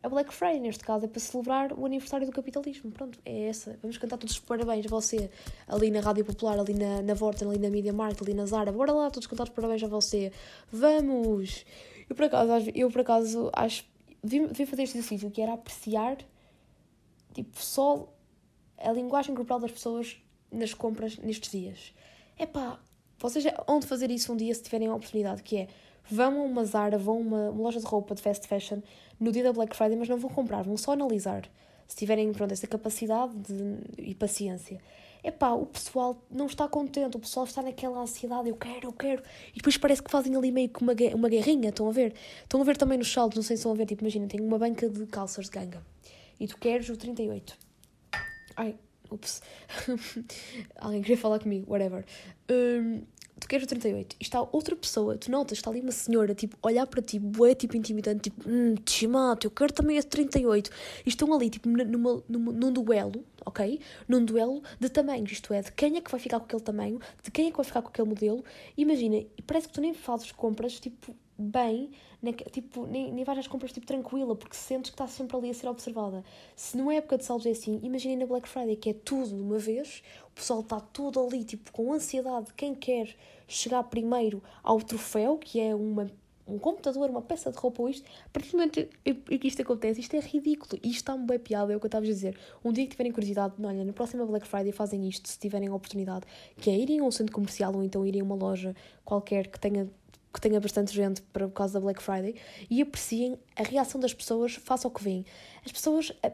a 0.03 0.09
Black 0.09 0.33
Friday, 0.33 0.59
neste 0.59 0.83
caso, 0.83 1.05
é 1.05 1.07
para 1.07 1.19
celebrar 1.19 1.73
o 1.73 1.85
aniversário 1.85 2.27
do 2.27 2.31
capitalismo. 2.31 2.91
Pronto, 2.91 3.17
é 3.25 3.47
essa. 3.47 3.79
Vamos 3.81 3.97
cantar 3.97 4.17
todos 4.17 4.35
os 4.35 4.39
parabéns 4.39 4.85
a 4.85 4.89
você, 4.89 5.31
ali 5.67 5.89
na 5.89 6.01
Rádio 6.01 6.25
Popular, 6.25 6.59
ali 6.59 6.73
na, 6.73 7.01
na 7.01 7.13
Vorten, 7.13 7.47
ali 7.47 7.57
na 7.57 7.69
Media 7.69 7.93
Market, 7.93 8.21
ali 8.21 8.33
na 8.33 8.45
Zara. 8.45 8.71
Bora 8.71 8.91
lá, 8.91 9.09
todos 9.09 9.27
cantar 9.27 9.43
os 9.43 9.49
parabéns 9.49 9.81
a 9.81 9.87
você. 9.87 10.31
Vamos! 10.71 11.65
Eu, 12.09 12.15
por 12.15 12.25
acaso, 12.25 12.69
eu, 12.75 12.91
por 12.91 13.01
acaso, 13.01 13.49
acho... 13.53 13.85
Vim, 14.21 14.47
fazer 14.53 14.83
este 14.83 14.97
exercício, 14.97 15.31
que 15.31 15.41
era 15.41 15.53
apreciar 15.53 16.17
Tipo, 17.33 17.59
só 17.59 18.07
a 18.77 18.91
linguagem 18.91 19.33
corporal 19.33 19.59
das 19.59 19.71
pessoas 19.71 20.17
nas 20.51 20.73
compras 20.73 21.17
nestes 21.17 21.51
dias. 21.51 21.93
É 22.37 22.45
pá, 22.45 22.79
vocês 23.17 23.43
onde 23.67 23.87
fazer 23.87 24.11
isso 24.11 24.31
um 24.31 24.37
dia 24.37 24.53
se 24.53 24.61
tiverem 24.61 24.87
a 24.87 24.95
oportunidade, 24.95 25.41
que 25.41 25.57
é 25.57 25.67
vão 26.09 26.41
a 26.41 26.43
uma 26.43 26.65
Zara, 26.65 26.97
vão 26.97 27.15
a 27.15 27.19
uma, 27.19 27.49
uma, 27.49 27.61
loja 27.61 27.79
de 27.79 27.85
roupa 27.85 28.15
de 28.15 28.21
fast 28.21 28.47
fashion 28.47 28.79
no 29.19 29.31
dia 29.31 29.43
da 29.43 29.53
Black 29.53 29.75
Friday, 29.75 29.97
mas 29.97 30.09
não 30.09 30.17
vão 30.17 30.29
comprar, 30.29 30.63
vão 30.63 30.77
só 30.77 30.93
analisar. 30.93 31.49
Se 31.87 31.95
tiverem 31.95 32.31
pronto, 32.31 32.51
essa 32.51 32.67
capacidade 32.67 33.33
de, 33.35 33.77
e 33.97 34.15
paciência. 34.15 34.79
É 35.21 35.31
pá, 35.31 35.51
o 35.51 35.65
pessoal 35.65 36.21
não 36.29 36.47
está 36.47 36.67
contente, 36.67 37.15
o 37.15 37.19
pessoal 37.19 37.45
está 37.45 37.61
naquela 37.61 38.01
ansiedade, 38.01 38.49
eu 38.49 38.55
quero, 38.55 38.87
eu 38.87 38.93
quero. 38.93 39.23
E 39.51 39.57
depois 39.57 39.77
parece 39.77 40.03
que 40.03 40.11
fazem 40.11 40.35
ali 40.35 40.51
meio 40.51 40.69
que 40.69 40.81
uma, 40.81 40.93
uma 41.15 41.29
guerrinha, 41.29 41.69
estão 41.69 41.87
a 41.87 41.91
ver? 41.91 42.13
Estão 42.41 42.59
a 42.59 42.63
ver 42.63 42.75
também 42.75 42.97
nos 42.97 43.11
saldos, 43.11 43.35
não 43.37 43.43
sei 43.43 43.55
se 43.55 43.61
estão 43.61 43.71
a 43.71 43.75
ver, 43.75 43.85
tipo, 43.85 44.03
imagina, 44.03 44.27
tem 44.27 44.41
uma 44.41 44.57
banca 44.57 44.89
de 44.89 45.05
calças 45.05 45.45
de 45.45 45.51
ganga 45.51 45.81
e 46.39 46.47
tu 46.47 46.57
queres 46.57 46.89
o 46.89 46.97
38. 46.97 47.57
Ai, 48.57 48.75
ups. 49.09 49.41
Alguém 50.75 51.01
queria 51.01 51.17
falar 51.17 51.39
comigo, 51.39 51.71
whatever. 51.71 52.05
Um, 52.51 53.03
tu 53.43 53.47
queres 53.47 53.65
o 53.65 53.67
38 53.67 54.15
e 54.19 54.23
está 54.23 54.41
outra 54.41 54.75
pessoa, 54.75 55.17
tu 55.17 55.29
notas, 55.29 55.57
está 55.57 55.69
ali 55.69 55.81
uma 55.81 55.91
senhora, 55.91 56.33
tipo, 56.33 56.57
olhar 56.63 56.87
para 56.87 57.01
ti, 57.01 57.19
bué, 57.19 57.53
tipo, 57.53 57.75
intimidante, 57.75 58.29
tipo, 58.29 58.49
hum, 58.49 58.75
chimato, 58.87 59.47
eu 59.47 59.51
quero 59.51 59.73
também 59.73 59.97
esse 59.97 60.07
38. 60.07 60.71
E 61.05 61.09
estão 61.09 61.31
ali, 61.33 61.49
tipo, 61.49 61.67
numa, 61.67 62.23
numa, 62.27 62.51
num 62.53 62.71
duelo, 62.71 63.23
ok? 63.45 63.79
Num 64.07 64.23
duelo 64.23 64.63
de 64.79 64.89
tamanhos, 64.89 65.31
isto 65.31 65.53
é, 65.53 65.61
de 65.61 65.71
quem 65.73 65.97
é 65.97 66.01
que 66.01 66.09
vai 66.09 66.19
ficar 66.19 66.39
com 66.39 66.45
aquele 66.45 66.61
tamanho, 66.61 66.99
de 67.21 67.31
quem 67.31 67.47
é 67.47 67.51
que 67.51 67.57
vai 67.57 67.65
ficar 67.65 67.81
com 67.81 67.89
aquele 67.89 68.07
modelo. 68.07 68.43
Imagina, 68.77 69.17
e 69.17 69.41
parece 69.45 69.67
que 69.67 69.73
tu 69.73 69.81
nem 69.81 69.93
fazes 69.93 70.31
compras, 70.31 70.79
tipo, 70.79 71.13
bem, 71.37 71.91
nem, 72.21 72.33
tipo, 72.33 72.85
nem, 72.87 73.11
nem 73.11 73.23
vais 73.25 73.39
às 73.39 73.47
compras 73.47 73.73
tipo, 73.73 73.85
tranquila, 73.85 74.35
porque 74.35 74.55
sentes 74.55 74.91
que 74.91 74.95
está 74.95 75.07
sempre 75.07 75.35
ali 75.35 75.49
a 75.49 75.53
ser 75.53 75.67
observada. 75.67 76.23
Se 76.55 76.77
não 76.77 76.89
é 76.89 76.97
época 76.97 77.17
de 77.17 77.25
saldos 77.25 77.45
é 77.45 77.51
assim, 77.51 77.79
imaginem 77.83 78.17
na 78.17 78.25
Black 78.25 78.47
Friday, 78.47 78.77
que 78.77 78.91
é 78.91 78.93
tudo 78.93 79.35
de 79.35 79.41
uma 79.41 79.59
vez, 79.59 80.01
o 80.33 80.35
pessoal 80.35 80.61
está 80.61 80.79
todo 80.79 81.19
ali, 81.19 81.43
tipo, 81.43 81.71
com 81.71 81.93
ansiedade, 81.93 82.51
quem 82.57 82.73
quer 82.73 83.15
chegar 83.47 83.83
primeiro 83.83 84.43
ao 84.63 84.81
troféu, 84.81 85.37
que 85.37 85.59
é 85.59 85.75
uma, 85.75 86.09
um 86.47 86.57
computador, 86.57 87.07
uma 87.09 87.21
peça 87.21 87.51
de 87.51 87.57
roupa 87.57 87.83
ou 87.83 87.89
isto, 87.89 88.03
a 88.25 88.29
partir 88.29 88.49
do 88.49 88.57
momento 88.57 88.89
que 89.05 89.47
isto 89.47 89.61
acontece, 89.61 90.01
isto 90.01 90.15
é 90.15 90.19
ridículo, 90.19 90.79
isto 90.83 90.95
está 90.95 91.13
uma 91.13 91.25
bem 91.27 91.37
piada, 91.37 91.71
é 91.71 91.75
o 91.75 91.79
que 91.79 91.85
eu 91.85 91.87
estava 91.87 92.03
a 92.03 92.07
dizer. 92.07 92.35
Um 92.65 92.73
dia 92.73 92.83
que 92.83 92.91
tiverem 92.91 93.11
curiosidade, 93.11 93.53
olha, 93.63 93.85
na 93.85 93.93
próxima 93.93 94.25
Black 94.25 94.47
Friday 94.47 94.71
fazem 94.71 95.07
isto, 95.07 95.29
se 95.29 95.37
tiverem 95.37 95.67
a 95.67 95.75
oportunidade, 95.75 96.25
que 96.57 96.71
é 96.71 96.75
irem 96.75 96.99
a 96.99 97.03
um 97.03 97.11
centro 97.11 97.33
comercial 97.33 97.73
ou 97.75 97.83
então 97.83 98.03
irem 98.05 98.21
a 98.21 98.23
uma 98.23 98.35
loja 98.35 98.75
qualquer 99.05 99.47
que 99.47 99.59
tenha 99.59 99.87
que 100.33 100.41
tenha 100.41 100.59
bastante 100.59 100.91
gente 100.91 101.21
para, 101.21 101.47
por 101.47 101.53
causa 101.53 101.73
da 101.73 101.79
Black 101.79 102.01
Friday 102.01 102.35
e 102.67 102.81
apreciem 102.81 103.37
a 103.55 103.61
reação 103.61 104.01
das 104.01 104.15
pessoas 104.15 104.55
face 104.55 104.83
ao 104.83 104.91
que 104.91 105.03
vêm. 105.03 105.23
As 105.63 105.71
pessoas 105.71 106.11
eh, 106.23 106.33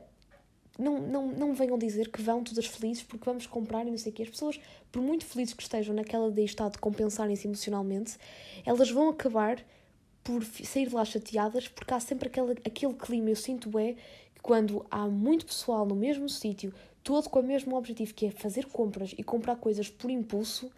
não, 0.79 0.97
não, 0.99 1.27
não 1.27 1.53
venham 1.53 1.77
dizer 1.77 2.09
que 2.09 2.21
vão 2.21 2.41
todas 2.41 2.65
felizes 2.65 3.03
porque 3.03 3.25
vamos 3.25 3.45
comprar 3.45 3.85
e 3.85 3.91
não 3.91 3.97
sei 3.97 4.13
o 4.13 4.15
quê. 4.15 4.23
As 4.23 4.29
pessoas, 4.29 4.59
por 4.91 5.01
muito 5.01 5.25
felizes 5.25 5.53
que 5.53 5.61
estejam 5.61 5.93
naquela 5.93 6.31
de 6.31 6.43
estado 6.43 6.73
de 6.73 6.77
compensarem-se 6.79 7.45
emocionalmente, 7.45 8.17
elas 8.65 8.89
vão 8.89 9.09
acabar 9.09 9.63
por 10.23 10.43
sair 10.43 10.87
de 10.87 10.95
lá 10.95 11.03
chateadas 11.03 11.67
porque 11.67 11.93
há 11.93 11.99
sempre 11.99 12.29
aquele, 12.29 12.53
aquele 12.65 12.93
clima. 12.93 13.29
Eu 13.29 13.35
sinto 13.35 13.77
é 13.77 13.93
que 14.33 14.41
quando 14.41 14.85
há 14.89 15.05
muito 15.05 15.45
pessoal 15.45 15.85
no 15.85 15.95
mesmo 15.95 16.29
sítio, 16.29 16.73
todo 17.03 17.29
com 17.29 17.41
o 17.41 17.43
mesmo 17.43 17.75
objetivo, 17.75 18.13
que 18.13 18.27
é 18.27 18.31
fazer 18.31 18.65
compras 18.67 19.13
e 19.17 19.23
comprar 19.23 19.57
coisas 19.57 19.89
por 19.89 20.09
impulso, 20.09 20.71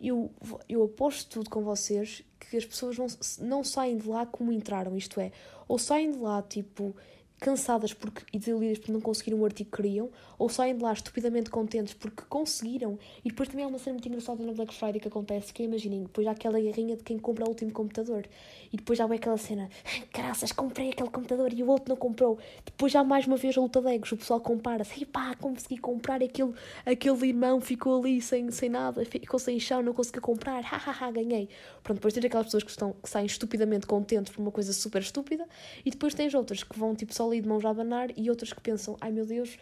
eu, 0.00 0.30
eu 0.68 0.84
aposto 0.84 1.28
tudo 1.28 1.50
com 1.50 1.62
vocês 1.62 2.22
que 2.38 2.56
as 2.56 2.64
pessoas 2.64 2.96
não, 2.96 3.06
não 3.40 3.64
saem 3.64 3.96
de 3.96 4.08
lá 4.08 4.24
como 4.24 4.52
entraram, 4.52 4.96
isto 4.96 5.20
é, 5.20 5.32
ou 5.66 5.78
saem 5.78 6.12
de 6.12 6.18
lá 6.18 6.42
tipo 6.42 6.94
cansadas 7.42 7.92
porque, 7.92 8.22
e 8.32 8.38
desiludidas 8.38 8.78
por 8.78 8.92
não 8.92 9.00
conseguirem 9.00 9.38
o 9.38 9.44
artigo 9.44 9.68
que 9.70 9.76
queriam, 9.76 10.10
ou 10.38 10.48
saem 10.48 10.76
de 10.76 10.82
lá 10.82 10.92
estupidamente 10.92 11.50
contentes 11.50 11.92
porque 11.92 12.22
conseguiram. 12.28 12.98
E 13.24 13.28
depois 13.28 13.48
também 13.48 13.64
há 13.64 13.68
uma 13.68 13.78
cena 13.78 13.94
muito 13.94 14.08
engraçada 14.08 14.44
na 14.44 14.52
Black 14.52 14.72
Friday 14.72 15.00
que 15.00 15.08
acontece, 15.08 15.52
que 15.52 15.62
é, 15.62 15.66
imaginem, 15.66 16.04
depois 16.04 16.26
há 16.26 16.30
aquela 16.30 16.60
guerrinha 16.60 16.96
de 16.96 17.02
quem 17.02 17.18
compra 17.18 17.44
o 17.44 17.48
último 17.48 17.72
computador. 17.72 18.24
E 18.72 18.76
depois 18.76 18.98
vai 18.98 19.16
aquela 19.16 19.36
cena, 19.36 19.68
graças, 20.14 20.52
comprei 20.52 20.90
aquele 20.90 21.10
computador 21.10 21.52
e 21.52 21.62
o 21.62 21.68
outro 21.68 21.88
não 21.88 21.96
comprou. 21.96 22.38
Depois 22.64 22.92
já 22.92 23.02
mais 23.02 23.26
uma 23.26 23.36
vez 23.36 23.58
a 23.58 23.60
luta 23.60 23.80
de 23.80 23.92
egos, 23.92 24.12
o 24.12 24.16
pessoal 24.16 24.40
compara-se, 24.40 25.04
pá, 25.04 25.34
consegui 25.34 25.78
comprar 25.78 26.22
aquele, 26.22 26.52
aquele 26.86 27.26
irmão, 27.26 27.60
ficou 27.60 27.98
ali 27.98 28.22
sem, 28.22 28.50
sem 28.52 28.68
nada, 28.68 29.04
ficou 29.04 29.40
sem 29.40 29.58
chão, 29.58 29.82
não 29.82 29.92
conseguiu 29.92 30.22
comprar, 30.22 30.62
hahaha, 30.62 31.10
ganhei. 31.10 31.48
Pronto, 31.82 31.98
depois 31.98 32.14
tens 32.14 32.24
aquelas 32.24 32.46
pessoas 32.46 32.62
que, 32.62 32.70
estão, 32.70 32.92
que 32.92 33.10
saem 33.10 33.26
estupidamente 33.26 33.86
contentes 33.86 34.32
por 34.32 34.40
uma 34.40 34.52
coisa 34.52 34.72
super 34.72 35.02
estúpida, 35.02 35.46
e 35.84 35.90
depois 35.90 36.14
tens 36.14 36.32
outras 36.34 36.62
que 36.62 36.78
vão 36.78 36.94
tipo 36.94 37.12
só 37.12 37.31
ali 37.32 37.40
de 37.40 37.48
mãos 37.48 37.64
a 37.64 37.70
abanar 37.70 38.10
e 38.16 38.30
outras 38.30 38.52
que 38.52 38.60
pensam, 38.60 38.96
ai 39.00 39.10
meu 39.10 39.26
Deus, 39.26 39.58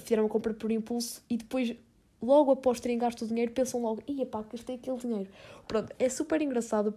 fizeram 0.00 0.24
uma 0.24 0.28
compra 0.28 0.52
por 0.54 0.70
impulso 0.72 1.22
e 1.28 1.36
depois, 1.36 1.74
logo 2.20 2.50
após 2.50 2.80
terem 2.80 2.98
gasto 2.98 3.22
o 3.22 3.28
dinheiro, 3.28 3.52
pensam 3.52 3.82
logo, 3.82 4.02
ia 4.08 4.26
pá, 4.26 4.42
gastei 4.42 4.76
aquele 4.76 4.98
dinheiro. 4.98 5.30
Pronto, 5.68 5.94
é 5.98 6.08
super 6.08 6.40
engraçado 6.42 6.94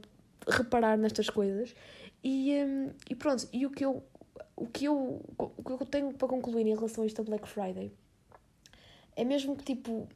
reparar 0.48 0.98
nestas 0.98 1.30
coisas 1.30 1.76
e, 2.24 2.54
um, 2.64 2.92
e 3.10 3.16
pronto, 3.16 3.48
e 3.52 3.66
o 3.66 3.70
que 3.70 3.86
eu 3.86 4.04
o 4.56 4.66
que 4.66 4.86
eu 4.86 5.22
o 5.38 5.64
que 5.64 5.72
eu 5.72 5.86
tenho 5.86 6.14
para 6.14 6.28
concluir 6.28 6.66
em 6.66 6.74
relação 6.74 7.04
a 7.04 7.08
esta 7.08 7.22
Black 7.22 7.48
Friday 7.48 7.92
é 9.16 9.24
mesmo 9.24 9.56
que 9.56 9.64
tipo 9.64 10.08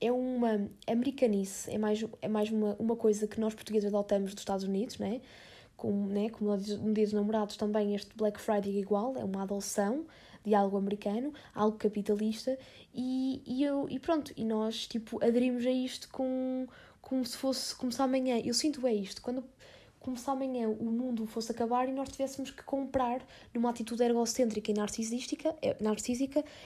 é 0.00 0.12
uma 0.12 0.68
americanice, 0.86 1.70
é 1.70 1.78
mais, 1.78 2.04
é 2.20 2.28
mais 2.28 2.50
uma, 2.50 2.76
uma 2.78 2.96
coisa 2.96 3.26
que 3.26 3.40
nós 3.40 3.54
portugueses 3.54 3.88
adotamos 3.88 4.34
dos 4.34 4.42
Estados 4.42 4.64
Unidos, 4.64 4.98
né? 4.98 5.20
Como, 5.76 6.08
né, 6.08 6.30
como 6.30 6.50
no 6.56 6.94
Dia 6.94 7.04
dos 7.04 7.12
Namorados 7.12 7.56
também 7.56 7.94
este 7.94 8.16
Black 8.16 8.40
Friday 8.40 8.76
é 8.76 8.80
igual, 8.80 9.14
é 9.16 9.24
uma 9.24 9.42
adoção 9.42 10.06
de 10.44 10.54
algo 10.54 10.76
americano, 10.76 11.34
algo 11.54 11.76
capitalista, 11.76 12.56
e, 12.94 13.42
e, 13.44 13.64
eu, 13.64 13.86
e 13.90 13.98
pronto, 13.98 14.32
e 14.36 14.44
nós 14.44 14.86
tipo 14.86 15.22
aderimos 15.22 15.66
a 15.66 15.70
isto 15.70 16.08
com, 16.10 16.66
como 17.00 17.24
se 17.26 17.36
fosse 17.36 17.74
começar 17.74 18.04
amanhã. 18.04 18.40
Eu 18.44 18.54
sinto 18.54 18.86
é 18.86 18.94
isto, 18.94 19.20
quando 19.20 19.44
começar 20.06 20.32
amanhã 20.32 20.68
o 20.68 20.84
mundo 20.84 21.26
fosse 21.26 21.50
acabar 21.50 21.88
e 21.88 21.92
nós 21.92 22.08
tivéssemos 22.08 22.52
que 22.52 22.62
comprar 22.62 23.20
numa 23.52 23.70
atitude 23.70 24.04
egocêntrica 24.04 24.70
e 24.70 24.74
narcisística, 24.74 25.52
é, 25.60 25.76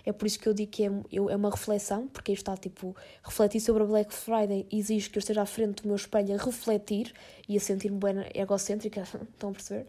é 0.04 0.12
por 0.12 0.26
isso 0.26 0.38
que 0.38 0.46
eu 0.46 0.52
digo 0.52 0.70
que 0.70 0.84
é, 0.84 0.90
é 1.10 1.36
uma 1.36 1.50
reflexão, 1.50 2.06
porque 2.08 2.32
está 2.32 2.54
tipo, 2.54 2.94
refletir 3.24 3.60
sobre 3.62 3.82
a 3.82 3.86
Black 3.86 4.12
Friday 4.12 4.66
exige 4.70 5.08
que 5.08 5.16
eu 5.16 5.20
esteja 5.20 5.40
à 5.40 5.46
frente 5.46 5.82
do 5.82 5.88
meu 5.88 5.96
espelho 5.96 6.34
a 6.34 6.36
refletir 6.36 7.14
e 7.48 7.56
a 7.56 7.60
sentir-me 7.60 7.98
bem 7.98 8.26
egocêntrica, 8.34 9.04
estão 9.32 9.48
a 9.48 9.52
perceber? 9.52 9.86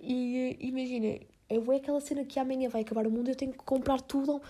E 0.00 0.56
imagina, 0.60 1.18
eu 1.50 1.72
é 1.72 1.76
aquela 1.76 2.00
cena 2.00 2.24
que 2.24 2.38
amanhã 2.38 2.68
vai 2.68 2.82
acabar 2.82 3.04
o 3.04 3.10
mundo 3.10 3.26
e 3.26 3.32
eu 3.32 3.36
tenho 3.36 3.52
que 3.52 3.58
comprar 3.58 4.00
tudo 4.00 4.40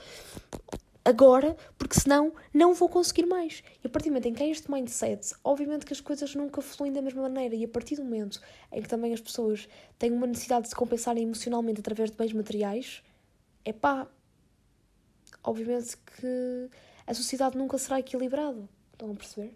agora, 1.04 1.56
porque 1.76 1.98
senão 1.98 2.32
não 2.52 2.74
vou 2.74 2.88
conseguir 2.88 3.26
mais. 3.26 3.62
E 3.82 3.86
a 3.86 3.90
partir 3.90 4.08
do 4.08 4.12
momento 4.12 4.28
em 4.28 4.34
que 4.34 4.42
há 4.42 4.46
este 4.46 4.70
mindset, 4.70 5.34
obviamente 5.42 5.84
que 5.84 5.92
as 5.92 6.00
coisas 6.00 6.34
nunca 6.34 6.62
fluem 6.62 6.92
da 6.92 7.02
mesma 7.02 7.22
maneira. 7.22 7.54
E 7.54 7.64
a 7.64 7.68
partir 7.68 7.96
do 7.96 8.04
momento 8.04 8.40
em 8.70 8.82
que 8.82 8.88
também 8.88 9.12
as 9.12 9.20
pessoas 9.20 9.68
têm 9.98 10.12
uma 10.12 10.26
necessidade 10.26 10.62
de 10.62 10.68
se 10.68 10.74
compensarem 10.74 11.24
emocionalmente 11.24 11.80
através 11.80 12.10
de 12.10 12.16
bens 12.16 12.32
materiais, 12.32 13.02
é 13.64 13.72
pá, 13.72 14.06
obviamente 15.42 15.96
que 15.96 16.68
a 17.06 17.14
sociedade 17.14 17.56
nunca 17.56 17.78
será 17.78 17.98
equilibrada. 17.98 18.68
Estão 19.02 19.10
a 19.10 19.16
perceber? 19.16 19.52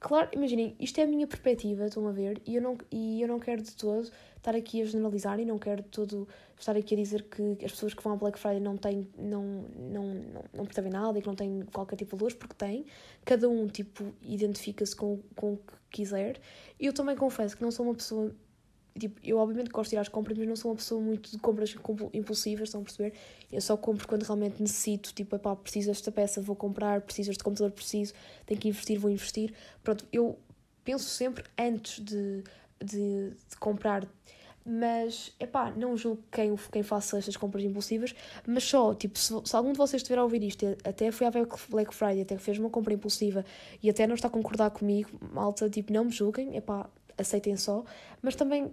Claro, 0.00 0.28
imaginem, 0.32 0.74
isto 0.80 0.98
é 0.98 1.04
a 1.04 1.06
minha 1.06 1.24
perspectiva, 1.24 1.86
estão 1.86 2.08
a 2.08 2.10
ver, 2.10 2.42
e 2.44 2.56
eu 2.56 2.62
não, 2.62 2.76
e 2.90 3.22
eu 3.22 3.28
não 3.28 3.38
quero 3.38 3.62
de 3.62 3.76
todo 3.76 4.10
estar 4.36 4.56
aqui 4.56 4.82
a 4.82 4.84
generalizar 4.84 5.38
e 5.38 5.44
não 5.44 5.56
quero 5.56 5.82
de 5.82 5.88
todo 5.88 6.26
estar 6.58 6.76
aqui 6.76 6.94
a 6.94 6.96
dizer 6.96 7.22
que 7.24 7.64
as 7.64 7.70
pessoas 7.70 7.94
que 7.94 8.02
vão 8.02 8.14
ao 8.14 8.18
Black 8.18 8.36
Friday 8.36 8.58
não, 8.58 8.76
têm, 8.76 9.06
não, 9.16 9.44
não, 9.76 10.02
não, 10.02 10.44
não 10.52 10.64
percebem 10.64 10.90
nada 10.90 11.16
e 11.16 11.22
que 11.22 11.28
não 11.28 11.36
têm 11.36 11.62
qualquer 11.72 11.94
tipo 11.94 12.16
de 12.16 12.18
valores, 12.18 12.36
porque 12.36 12.54
têm. 12.54 12.86
Cada 13.24 13.48
um, 13.48 13.68
tipo, 13.68 14.12
identifica-se 14.20 14.96
com, 14.96 15.20
com 15.36 15.52
o 15.52 15.56
que 15.58 15.74
quiser. 15.90 16.40
Eu 16.80 16.92
também 16.92 17.14
confesso 17.14 17.56
que 17.56 17.62
não 17.62 17.70
sou 17.70 17.86
uma 17.86 17.94
pessoa 17.94 18.34
Tipo, 18.98 19.20
eu 19.22 19.38
obviamente 19.38 19.70
gosto 19.70 19.90
de 19.90 19.96
ir 19.96 19.98
às 19.98 20.08
compras, 20.08 20.36
mas 20.36 20.48
não 20.48 20.56
sou 20.56 20.70
uma 20.70 20.76
pessoa 20.76 21.00
muito 21.00 21.30
de 21.30 21.38
compras 21.38 21.74
impulsivas, 22.12 22.68
estão 22.68 22.80
a 22.80 22.84
perceber? 22.84 23.14
Eu 23.50 23.60
só 23.60 23.76
compro 23.76 24.06
quando 24.08 24.22
realmente 24.22 24.60
necessito, 24.60 25.12
tipo, 25.14 25.36
epá, 25.36 25.54
preciso 25.54 25.88
desta 25.88 26.10
peça, 26.10 26.40
vou 26.40 26.56
comprar, 26.56 27.00
preciso 27.02 27.30
deste 27.30 27.44
computador, 27.44 27.72
preciso, 27.72 28.12
tenho 28.46 28.60
que 28.60 28.68
investir, 28.68 28.98
vou 28.98 29.10
investir. 29.10 29.54
Pronto, 29.82 30.06
eu 30.12 30.38
penso 30.84 31.04
sempre 31.04 31.44
antes 31.58 32.02
de, 32.04 32.42
de, 32.82 33.30
de 33.30 33.56
comprar, 33.58 34.08
mas, 34.70 35.34
epá, 35.40 35.70
não 35.70 35.96
julgo 35.96 36.22
quem, 36.30 36.54
quem 36.70 36.82
faça 36.82 37.16
estas 37.16 37.38
compras 37.38 37.64
impulsivas, 37.64 38.14
mas 38.46 38.64
só, 38.64 38.94
tipo, 38.94 39.18
se, 39.18 39.32
se 39.42 39.56
algum 39.56 39.72
de 39.72 39.78
vocês 39.78 40.02
estiver 40.02 40.18
a 40.18 40.22
ouvir 40.22 40.42
isto, 40.42 40.66
até 40.84 41.10
foi 41.10 41.26
à 41.26 41.30
Black 41.30 41.94
Friday, 41.94 42.20
até 42.20 42.36
fez 42.36 42.58
uma 42.58 42.68
compra 42.68 42.92
impulsiva 42.92 43.44
e 43.82 43.88
até 43.88 44.06
não 44.06 44.14
está 44.14 44.28
a 44.28 44.30
concordar 44.30 44.70
comigo, 44.70 45.10
malta, 45.32 45.70
tipo, 45.70 45.90
não 45.90 46.04
me 46.04 46.10
julguem, 46.10 46.54
epá, 46.54 46.86
aceitem 47.16 47.56
só, 47.56 47.82
mas 48.20 48.36
também 48.36 48.70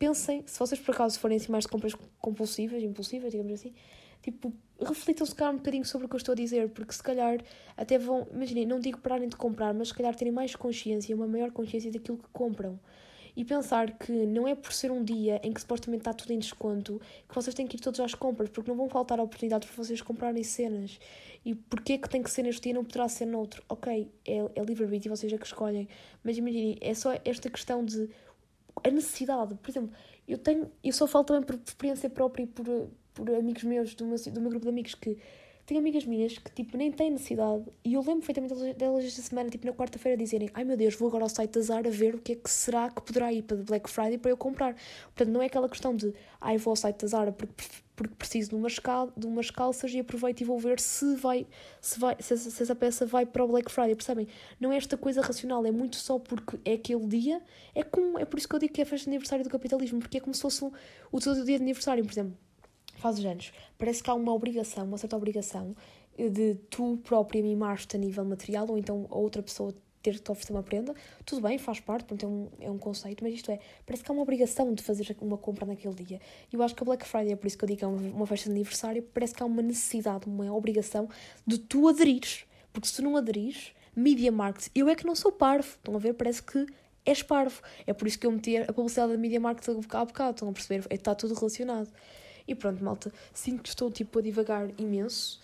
pensem, 0.00 0.42
se 0.46 0.58
vocês 0.58 0.80
por 0.80 0.94
acaso 0.94 1.20
forem 1.20 1.36
assim 1.36 1.52
mais 1.52 1.64
de 1.64 1.70
compras 1.70 1.94
compulsivas, 2.18 2.82
impulsivas, 2.82 3.30
digamos 3.30 3.52
assim, 3.52 3.74
tipo, 4.22 4.50
reflitam 4.80 5.26
se 5.26 5.34
calhar 5.34 5.52
um 5.52 5.58
bocadinho 5.58 5.84
sobre 5.84 6.06
o 6.06 6.08
que 6.08 6.16
eu 6.16 6.18
estou 6.18 6.32
a 6.32 6.36
dizer, 6.36 6.70
porque 6.70 6.94
se 6.94 7.02
calhar 7.02 7.38
até 7.76 7.98
vão, 7.98 8.26
imaginem, 8.32 8.64
não 8.64 8.80
digo 8.80 8.98
pararem 8.98 9.28
de 9.28 9.36
comprar, 9.36 9.74
mas 9.74 9.88
se 9.88 9.94
calhar 9.94 10.16
terem 10.16 10.32
mais 10.32 10.56
consciência, 10.56 11.14
uma 11.14 11.26
maior 11.26 11.50
consciência 11.50 11.92
daquilo 11.92 12.16
que 12.16 12.28
compram. 12.32 12.80
E 13.36 13.44
pensar 13.44 13.96
que 13.96 14.10
não 14.10 14.48
é 14.48 14.54
por 14.54 14.72
ser 14.72 14.90
um 14.90 15.04
dia 15.04 15.40
em 15.44 15.52
que 15.52 15.60
supostamente 15.60 16.00
está 16.00 16.12
tudo 16.12 16.32
em 16.32 16.38
desconto 16.38 17.00
que 17.28 17.34
vocês 17.34 17.54
têm 17.54 17.66
que 17.66 17.76
ir 17.76 17.80
todos 17.80 18.00
às 18.00 18.14
compras, 18.14 18.48
porque 18.48 18.70
não 18.70 18.76
vão 18.76 18.88
faltar 18.88 19.20
oportunidades 19.20 19.68
para 19.68 19.84
vocês 19.84 20.00
comprarem 20.00 20.42
cenas. 20.42 20.98
E 21.44 21.54
porquê 21.54 21.96
que 21.96 22.08
tem 22.08 22.22
que 22.22 22.30
ser 22.30 22.42
neste 22.42 22.62
dia 22.62 22.74
não 22.74 22.84
poderá 22.84 23.08
ser 23.08 23.26
noutro? 23.26 23.62
Ok, 23.68 24.10
é, 24.26 24.36
é 24.56 24.64
livre-arbítrio 24.64 25.10
e 25.10 25.16
vocês 25.16 25.32
é 25.32 25.38
que 25.38 25.46
escolhem. 25.46 25.88
Mas 26.24 26.38
imaginem, 26.38 26.76
é 26.80 26.92
só 26.92 27.12
esta 27.24 27.48
questão 27.48 27.84
de 27.84 28.10
a 28.84 28.90
necessidade. 28.90 29.54
Por 29.54 29.70
exemplo, 29.70 29.90
eu 30.26 30.38
tenho, 30.38 30.70
eu 30.82 30.92
só 30.92 31.06
falo 31.06 31.24
também 31.24 31.42
por 31.42 31.54
experiência 31.54 32.08
própria 32.08 32.44
e 32.44 32.46
por, 32.46 32.66
por 33.14 33.30
amigos 33.30 33.64
meus, 33.64 33.94
do 33.94 34.06
meu, 34.06 34.16
do 34.16 34.40
meu 34.40 34.50
grupo 34.50 34.64
de 34.64 34.70
amigos, 34.70 34.94
que 34.94 35.18
tenho 35.70 35.78
amigas 35.80 36.04
minhas 36.04 36.36
que, 36.36 36.50
tipo, 36.50 36.76
nem 36.76 36.90
têm 36.90 37.12
necessidade. 37.12 37.62
E 37.84 37.94
eu 37.94 38.00
lembro 38.00 38.26
perfeitamente 38.26 38.74
delas 38.74 39.04
esta 39.04 39.22
semana, 39.22 39.48
tipo, 39.48 39.64
na 39.64 39.72
quarta-feira, 39.72 40.18
dizerem: 40.18 40.50
Ai 40.52 40.64
meu 40.64 40.76
Deus, 40.76 40.96
vou 40.96 41.08
agora 41.08 41.24
ao 41.24 41.28
site 41.28 41.52
da 41.52 41.60
Zara 41.60 41.88
ver 41.88 42.16
o 42.16 42.18
que 42.18 42.32
é 42.32 42.34
que 42.34 42.50
será 42.50 42.90
que 42.90 43.00
poderá 43.00 43.32
ir 43.32 43.42
para 43.42 43.56
Black 43.58 43.88
Friday 43.88 44.18
para 44.18 44.32
eu 44.32 44.36
comprar. 44.36 44.74
Portanto, 45.04 45.28
não 45.32 45.40
é 45.40 45.46
aquela 45.46 45.68
questão 45.68 45.94
de: 45.94 46.12
Ai, 46.40 46.58
vou 46.58 46.72
ao 46.72 46.76
site 46.76 47.00
da 47.02 47.06
Zara 47.06 47.30
porque, 47.30 47.54
porque 47.94 48.14
preciso 48.16 48.50
de 48.50 48.56
umas, 48.56 48.80
cal 48.80 49.12
de 49.16 49.28
umas 49.28 49.48
calças 49.52 49.92
e 49.92 50.00
aproveito 50.00 50.40
e 50.40 50.44
vou 50.44 50.58
ver 50.58 50.80
se 50.80 51.14
vai, 51.14 51.46
se, 51.80 52.00
vai 52.00 52.16
se, 52.18 52.34
essa, 52.34 52.50
se 52.50 52.62
essa 52.64 52.74
peça 52.74 53.06
vai 53.06 53.24
para 53.24 53.44
o 53.44 53.46
Black 53.46 53.70
Friday. 53.70 53.94
Percebem? 53.94 54.26
Não 54.58 54.72
é 54.72 54.76
esta 54.76 54.96
coisa 54.96 55.20
racional, 55.20 55.64
é 55.64 55.70
muito 55.70 55.94
só 55.94 56.18
porque 56.18 56.58
é 56.64 56.72
aquele 56.72 57.06
dia. 57.06 57.40
É, 57.76 57.84
como, 57.84 58.18
é 58.18 58.24
por 58.24 58.38
isso 58.38 58.48
que 58.48 58.56
eu 58.56 58.58
digo 58.58 58.72
que 58.74 58.82
é 58.82 58.84
festa 58.84 59.04
de 59.04 59.10
aniversário 59.10 59.44
do 59.44 59.50
capitalismo, 59.50 60.00
porque 60.00 60.16
é 60.16 60.20
como 60.20 60.34
se 60.34 60.42
fosse 60.42 60.64
o, 60.64 60.72
o 61.12 61.20
dia 61.20 61.58
de 61.58 61.62
aniversário, 61.62 62.04
por 62.04 62.10
exemplo. 62.10 62.36
Faz 63.00 63.18
anos, 63.24 63.50
parece 63.78 64.02
que 64.02 64.10
há 64.10 64.14
uma 64.14 64.32
obrigação, 64.32 64.84
uma 64.84 64.98
certa 64.98 65.16
obrigação 65.16 65.74
de 66.18 66.54
tu 66.68 66.98
própria 67.02 67.42
mimar-te 67.42 67.96
a 67.96 67.98
nível 67.98 68.24
material 68.26 68.66
ou 68.68 68.76
então 68.76 69.06
outra 69.08 69.42
pessoa 69.42 69.74
ter 70.02 70.14
que 70.14 70.20
te 70.20 70.30
oferecer 70.30 70.52
uma 70.52 70.62
prenda, 70.62 70.94
tudo 71.24 71.42
bem, 71.42 71.58
faz 71.58 71.80
parte, 71.80 72.04
portanto, 72.04 72.24
é 72.24 72.28
um, 72.28 72.66
é 72.68 72.70
um 72.70 72.78
conceito, 72.78 73.22
mas 73.22 73.34
isto 73.34 73.50
é, 73.50 73.58
parece 73.86 74.02
que 74.02 74.10
há 74.10 74.14
uma 74.14 74.22
obrigação 74.22 74.72
de 74.74 74.82
fazer 74.82 75.16
uma 75.20 75.36
compra 75.36 75.66
naquele 75.66 75.94
dia. 75.94 76.20
E 76.52 76.56
eu 76.56 76.62
acho 76.62 76.74
que 76.74 76.82
a 76.82 76.84
Black 76.84 77.06
Friday, 77.06 77.32
é 77.32 77.36
por 77.36 77.46
isso 77.46 77.56
que 77.56 77.64
eu 77.64 77.66
digo 77.66 77.78
que 77.78 77.84
é 77.84 77.88
uma 77.88 78.26
festa 78.26 78.48
de 78.48 78.54
aniversário, 78.54 79.02
parece 79.02 79.34
que 79.34 79.42
há 79.42 79.46
uma 79.46 79.62
necessidade, 79.62 80.26
uma 80.26 80.52
obrigação 80.52 81.08
de 81.46 81.58
tu 81.58 81.88
aderires. 81.88 82.44
Porque 82.72 82.88
se 82.88 82.94
tu 82.96 83.02
não 83.02 83.16
aderires, 83.16 83.72
Media 83.94 84.30
Market, 84.30 84.68
eu 84.74 84.88
é 84.88 84.94
que 84.94 85.04
não 85.04 85.14
sou 85.14 85.32
parvo, 85.32 85.68
estão 85.68 85.94
a 85.94 85.98
ver? 85.98 86.14
Parece 86.14 86.42
que 86.42 86.66
és 87.04 87.22
parvo. 87.22 87.60
É 87.86 87.92
por 87.92 88.06
isso 88.06 88.18
que 88.18 88.26
eu 88.26 88.32
meti 88.32 88.56
a 88.56 88.72
publicidade 88.72 89.12
da 89.12 89.18
Media 89.18 89.40
Market 89.40 89.68
há 89.68 90.04
bocado, 90.04 90.30
estão 90.30 90.48
a 90.48 90.52
perceber? 90.52 90.86
Está 90.90 91.14
tudo 91.14 91.34
relacionado. 91.34 91.90
E 92.46 92.54
pronto, 92.54 92.82
malta, 92.82 93.12
sinto 93.32 93.62
que 93.62 93.68
estou 93.68 93.90
tipo 93.90 94.18
a 94.18 94.22
divagar 94.22 94.70
imenso 94.78 95.40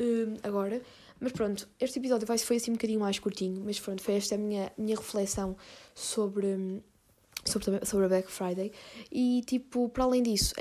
uh, 0.00 0.38
agora. 0.42 0.80
Mas 1.18 1.32
pronto, 1.32 1.68
este 1.80 1.98
episódio 1.98 2.26
vai, 2.26 2.36
foi 2.38 2.56
assim 2.56 2.70
um 2.70 2.74
bocadinho 2.74 3.00
mais 3.00 3.18
curtinho, 3.18 3.62
mas 3.64 3.80
pronto, 3.80 4.02
foi 4.02 4.14
esta 4.14 4.34
a 4.34 4.38
minha, 4.38 4.70
minha 4.76 4.96
reflexão 4.96 5.56
sobre, 5.94 6.82
sobre, 7.44 7.84
sobre 7.86 8.04
a 8.04 8.08
Black 8.08 8.30
Friday. 8.30 8.70
E 9.10 9.42
tipo, 9.46 9.88
para 9.88 10.04
além 10.04 10.22
disso, 10.22 10.54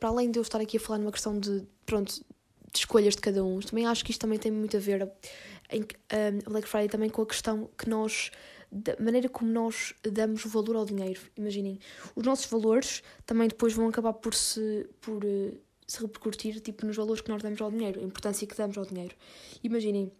para 0.00 0.08
além 0.08 0.30
de 0.30 0.38
eu 0.38 0.42
estar 0.42 0.60
aqui 0.60 0.78
a 0.78 0.80
falar 0.80 0.98
numa 0.98 1.12
questão 1.12 1.38
de, 1.38 1.64
pronto, 1.86 2.12
de 2.72 2.78
escolhas 2.78 3.14
de 3.14 3.20
cada 3.20 3.44
um, 3.44 3.60
também 3.60 3.86
acho 3.86 4.04
que 4.04 4.10
isto 4.10 4.20
também 4.20 4.38
tem 4.38 4.50
muito 4.50 4.76
a 4.76 4.80
ver 4.80 5.08
em, 5.70 5.82
a 6.46 6.50
Black 6.50 6.68
Friday 6.68 6.88
também 6.88 7.08
com 7.08 7.22
a 7.22 7.26
questão 7.26 7.68
que 7.78 7.88
nós 7.88 8.32
da 8.70 8.96
maneira 8.98 9.28
como 9.28 9.50
nós 9.50 9.94
damos 10.02 10.44
valor 10.44 10.76
ao 10.76 10.84
dinheiro. 10.84 11.20
Imaginem, 11.36 11.78
os 12.14 12.24
nossos 12.24 12.46
valores 12.46 13.02
também 13.26 13.48
depois 13.48 13.72
vão 13.72 13.88
acabar 13.88 14.12
por 14.12 14.34
se 14.34 14.88
por 15.00 15.24
uh, 15.24 15.60
se 15.90 16.00
repercutir 16.00 16.60
tipo, 16.60 16.86
nos 16.86 16.96
valores 16.96 17.20
que 17.20 17.28
nós 17.28 17.42
damos 17.42 17.60
ao 17.60 17.70
dinheiro, 17.70 18.00
a 18.00 18.04
importância 18.04 18.46
que 18.46 18.56
damos 18.56 18.78
ao 18.78 18.86
dinheiro. 18.86 19.14
Imaginem, 19.62 20.12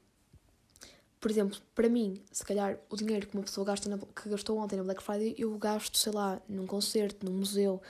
por 1.21 1.30
exemplo, 1.30 1.57
para 1.76 1.88
mim, 1.88 2.21
se 2.33 2.45
calhar 2.45 2.76
o 2.90 2.97
dinheiro 2.97 3.26
que 3.28 3.35
uma 3.35 3.45
pessoa 3.45 3.64
gasta 3.64 3.88
na, 3.88 3.99
que 3.99 4.28
gastou 4.28 4.59
ontem 4.59 4.76
na 4.76 4.83
Black 4.83 5.00
Friday, 5.00 5.35
eu 5.38 5.57
gasto, 5.59 5.97
sei 5.97 6.12
lá, 6.12 6.42
num 6.49 6.66
concerto, 6.66 7.25
num 7.25 7.38
museu. 7.38 7.80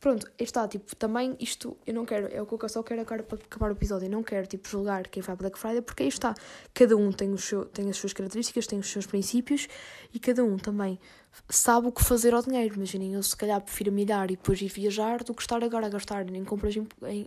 Pronto, 0.00 0.26
está, 0.38 0.66
tipo, 0.66 0.96
também 0.96 1.36
isto, 1.38 1.76
eu 1.86 1.92
não 1.92 2.06
quero, 2.06 2.26
é 2.32 2.40
o 2.40 2.46
que 2.46 2.64
eu 2.64 2.68
só 2.70 2.82
quero 2.82 3.02
agora 3.02 3.22
para 3.22 3.36
acabar 3.36 3.68
o 3.68 3.74
episódio, 3.74 4.06
eu 4.06 4.10
não 4.10 4.22
quero, 4.22 4.46
tipo, 4.46 4.66
julgar 4.66 5.06
quem 5.08 5.22
vai 5.22 5.36
Black 5.36 5.58
Friday, 5.58 5.82
porque 5.82 6.04
aí 6.04 6.08
está, 6.08 6.34
cada 6.72 6.96
um 6.96 7.12
tem, 7.12 7.30
o 7.30 7.36
seu, 7.36 7.66
tem 7.66 7.90
as 7.90 7.98
suas 7.98 8.14
características, 8.14 8.66
tem 8.66 8.78
os 8.78 8.90
seus 8.90 9.04
princípios, 9.04 9.68
e 10.14 10.18
cada 10.18 10.42
um 10.42 10.56
também 10.56 10.98
sabe 11.50 11.88
o 11.88 11.92
que 11.92 12.02
fazer 12.02 12.32
ao 12.32 12.42
dinheiro. 12.42 12.76
Imaginem, 12.76 13.12
eu 13.12 13.22
se 13.22 13.36
calhar 13.36 13.60
prefiro 13.60 13.92
milhar 13.92 14.30
e 14.30 14.36
depois 14.36 14.60
ir 14.62 14.68
viajar 14.68 15.22
do 15.22 15.34
que 15.34 15.42
estar 15.42 15.62
agora 15.62 15.86
a 15.86 15.90
gastar 15.90 16.26
em 16.28 16.44
compras 16.44 16.74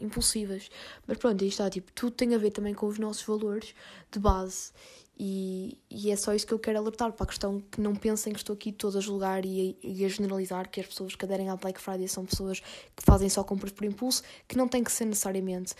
impulsivas. 0.01 0.69
Mas 1.05 1.17
pronto, 1.19 1.43
aí 1.43 1.49
está, 1.49 1.69
tipo, 1.69 1.91
tudo 1.91 2.11
tem 2.15 2.33
a 2.33 2.39
ver 2.39 2.49
também 2.49 2.73
com 2.73 2.87
os 2.87 2.97
nossos 2.97 3.23
valores 3.23 3.75
de 4.11 4.19
base. 4.19 4.71
E, 5.17 5.77
e 5.89 6.09
é 6.09 6.15
só 6.15 6.33
isso 6.33 6.45
que 6.45 6.53
eu 6.53 6.59
quero 6.59 6.79
alertar 6.79 7.11
para 7.13 7.23
a 7.23 7.27
questão 7.27 7.59
que 7.59 7.79
não 7.79 7.95
pensem 7.95 8.33
que 8.33 8.39
estou 8.39 8.55
aqui 8.55 8.71
toda 8.71 8.97
a 8.97 9.01
julgar 9.01 9.45
e 9.45 9.77
e 9.83 10.03
a 10.03 10.07
generalizar 10.07 10.69
que 10.69 10.79
as 10.79 10.87
pessoas 10.87 11.15
que 11.15 11.23
aderem 11.23 11.49
à 11.49 11.55
Black 11.55 11.79
Friday 11.79 12.07
são 12.07 12.25
pessoas 12.25 12.59
que 12.59 13.03
fazem 13.03 13.29
só 13.29 13.43
compras 13.43 13.71
por 13.71 13.85
impulso, 13.85 14.23
que 14.47 14.57
não 14.57 14.67
tem 14.67 14.83
que 14.83 14.91
ser 14.91 15.05
necessariamente. 15.05 15.73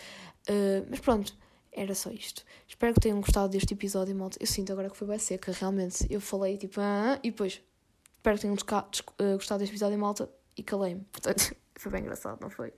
Uh, 0.48 0.86
mas 0.88 1.00
pronto, 1.00 1.36
era 1.72 1.94
só 1.94 2.10
isto. 2.10 2.44
Espero 2.68 2.94
que 2.94 3.00
tenham 3.00 3.20
gostado 3.20 3.48
deste 3.48 3.74
episódio, 3.74 4.14
malta. 4.14 4.38
Eu 4.40 4.46
sinto 4.46 4.72
agora 4.72 4.88
que 4.88 4.96
foi 4.96 5.08
bem 5.08 5.18
seca, 5.18 5.52
realmente. 5.52 6.06
Eu 6.08 6.20
falei 6.20 6.56
tipo, 6.56 6.80
ah, 6.80 7.18
e 7.22 7.30
depois, 7.30 7.60
espero 8.16 8.36
que 8.36 8.42
tenham 8.42 8.54
uh, 8.54 9.36
gostado 9.36 9.58
deste 9.58 9.72
episódio, 9.72 9.98
malta, 9.98 10.30
e 10.56 10.62
calei-me. 10.62 11.00
Portanto, 11.10 11.54
foi 11.74 11.90
bem 11.90 12.02
engraçado, 12.02 12.40
não 12.40 12.50
foi? 12.50 12.72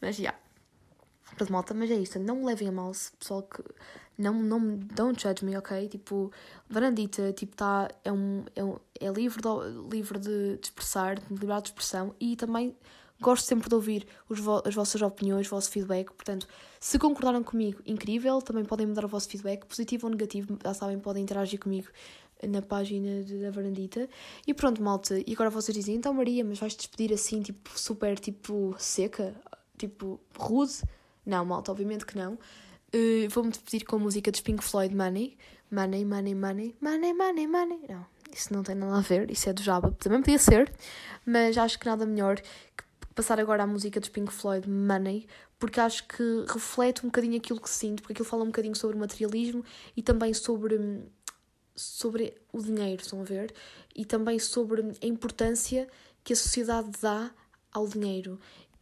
Mas 0.00 0.16
já. 0.16 0.22
Yeah. 0.22 0.49
Pronto, 1.36 1.52
malta, 1.52 1.74
mas 1.74 1.90
é 1.90 1.94
isto. 1.94 2.18
Não 2.18 2.36
me 2.36 2.44
levem 2.46 2.68
a 2.68 2.72
mal, 2.72 2.92
pessoal 3.18 3.42
que 3.42 3.62
não, 4.20 4.34
não, 4.34 4.76
don't 4.76 5.20
judge 5.20 5.44
me, 5.44 5.56
ok? 5.56 5.88
Tipo, 5.88 6.30
Varandita, 6.68 7.32
tipo, 7.32 7.56
tá, 7.56 7.88
é, 8.04 8.12
um, 8.12 8.44
é, 8.54 8.62
um, 8.62 8.76
é 9.00 9.08
livre, 9.08 9.40
de, 9.40 9.88
livre 9.90 10.18
de, 10.18 10.58
expressar, 10.62 11.18
de 11.18 11.26
liberdade 11.30 11.62
de 11.62 11.68
expressão 11.70 12.14
e 12.20 12.36
também 12.36 12.76
gosto 13.20 13.46
sempre 13.46 13.68
de 13.68 13.74
ouvir 13.74 14.06
vo 14.28 14.62
as 14.64 14.74
vossas 14.74 15.00
opiniões, 15.00 15.46
o 15.46 15.50
vosso 15.50 15.70
feedback. 15.70 16.12
Portanto, 16.12 16.46
se 16.78 16.98
concordaram 16.98 17.42
comigo, 17.42 17.80
incrível, 17.86 18.42
também 18.42 18.64
podem 18.64 18.86
me 18.86 18.94
dar 18.94 19.04
o 19.04 19.08
vosso 19.08 19.28
feedback, 19.28 19.64
positivo 19.64 20.06
ou 20.06 20.10
negativo, 20.10 20.58
já 20.62 20.74
sabem, 20.74 20.98
podem 20.98 21.22
interagir 21.22 21.58
comigo 21.58 21.88
na 22.46 22.62
página 22.62 23.22
da 23.22 23.50
Varandita. 23.50 24.08
E 24.46 24.52
pronto, 24.52 24.82
malta, 24.82 25.18
e 25.18 25.32
agora 25.32 25.50
vocês 25.50 25.76
dizem, 25.76 25.94
então 25.96 26.12
Maria, 26.12 26.44
mas 26.44 26.58
vais-te 26.58 26.78
despedir 26.78 27.14
assim, 27.14 27.40
tipo, 27.40 27.70
super, 27.78 28.18
tipo, 28.18 28.74
seca? 28.78 29.34
Tipo, 29.78 30.20
rude? 30.36 30.82
Não, 31.30 31.44
malta, 31.44 31.70
obviamente 31.70 32.04
que 32.04 32.18
não. 32.18 32.34
Uh, 32.92 33.28
Vou-me 33.30 33.50
despedir 33.50 33.86
com 33.86 33.94
a 33.94 33.98
música 34.00 34.32
dos 34.32 34.40
Pink 34.40 34.64
Floyd 34.64 34.92
Money. 34.94 35.38
Money, 35.70 36.04
money, 36.04 36.34
money, 36.34 36.74
money, 36.80 37.12
money, 37.12 37.46
money. 37.46 37.78
Não, 37.88 38.04
isso 38.34 38.52
não 38.52 38.64
tem 38.64 38.74
nada 38.74 38.98
a 38.98 39.00
ver, 39.00 39.30
isso 39.30 39.48
é 39.48 39.52
do 39.52 39.62
Java. 39.62 39.92
Também 39.92 40.20
podia 40.20 40.40
ser, 40.40 40.72
mas 41.24 41.56
acho 41.56 41.78
que 41.78 41.86
nada 41.86 42.04
melhor 42.04 42.40
que 42.40 42.84
passar 43.14 43.38
agora 43.38 43.62
a 43.62 43.66
música 43.68 44.00
dos 44.00 44.08
Pink 44.08 44.32
Floyd 44.32 44.68
Money, 44.68 45.28
porque 45.56 45.78
acho 45.78 46.08
que 46.08 46.44
reflete 46.48 47.06
um 47.06 47.08
bocadinho 47.10 47.36
aquilo 47.36 47.60
que 47.60 47.70
sinto, 47.70 48.02
porque 48.02 48.14
aquilo 48.14 48.28
fala 48.28 48.42
um 48.42 48.46
bocadinho 48.46 48.74
sobre 48.74 48.96
o 48.96 48.98
materialismo 48.98 49.64
e 49.96 50.02
também 50.02 50.34
sobre, 50.34 51.04
sobre 51.76 52.34
o 52.52 52.60
dinheiro, 52.60 53.02
estão 53.02 53.20
a 53.20 53.24
ver? 53.24 53.54
E 53.94 54.04
também 54.04 54.40
sobre 54.40 54.82
a 55.00 55.06
importância 55.06 55.86
que 56.24 56.32
a 56.32 56.36
sociedade 56.36 56.90
dá 57.00 57.30
ao 57.72 57.86
dinheiro. 57.86 58.40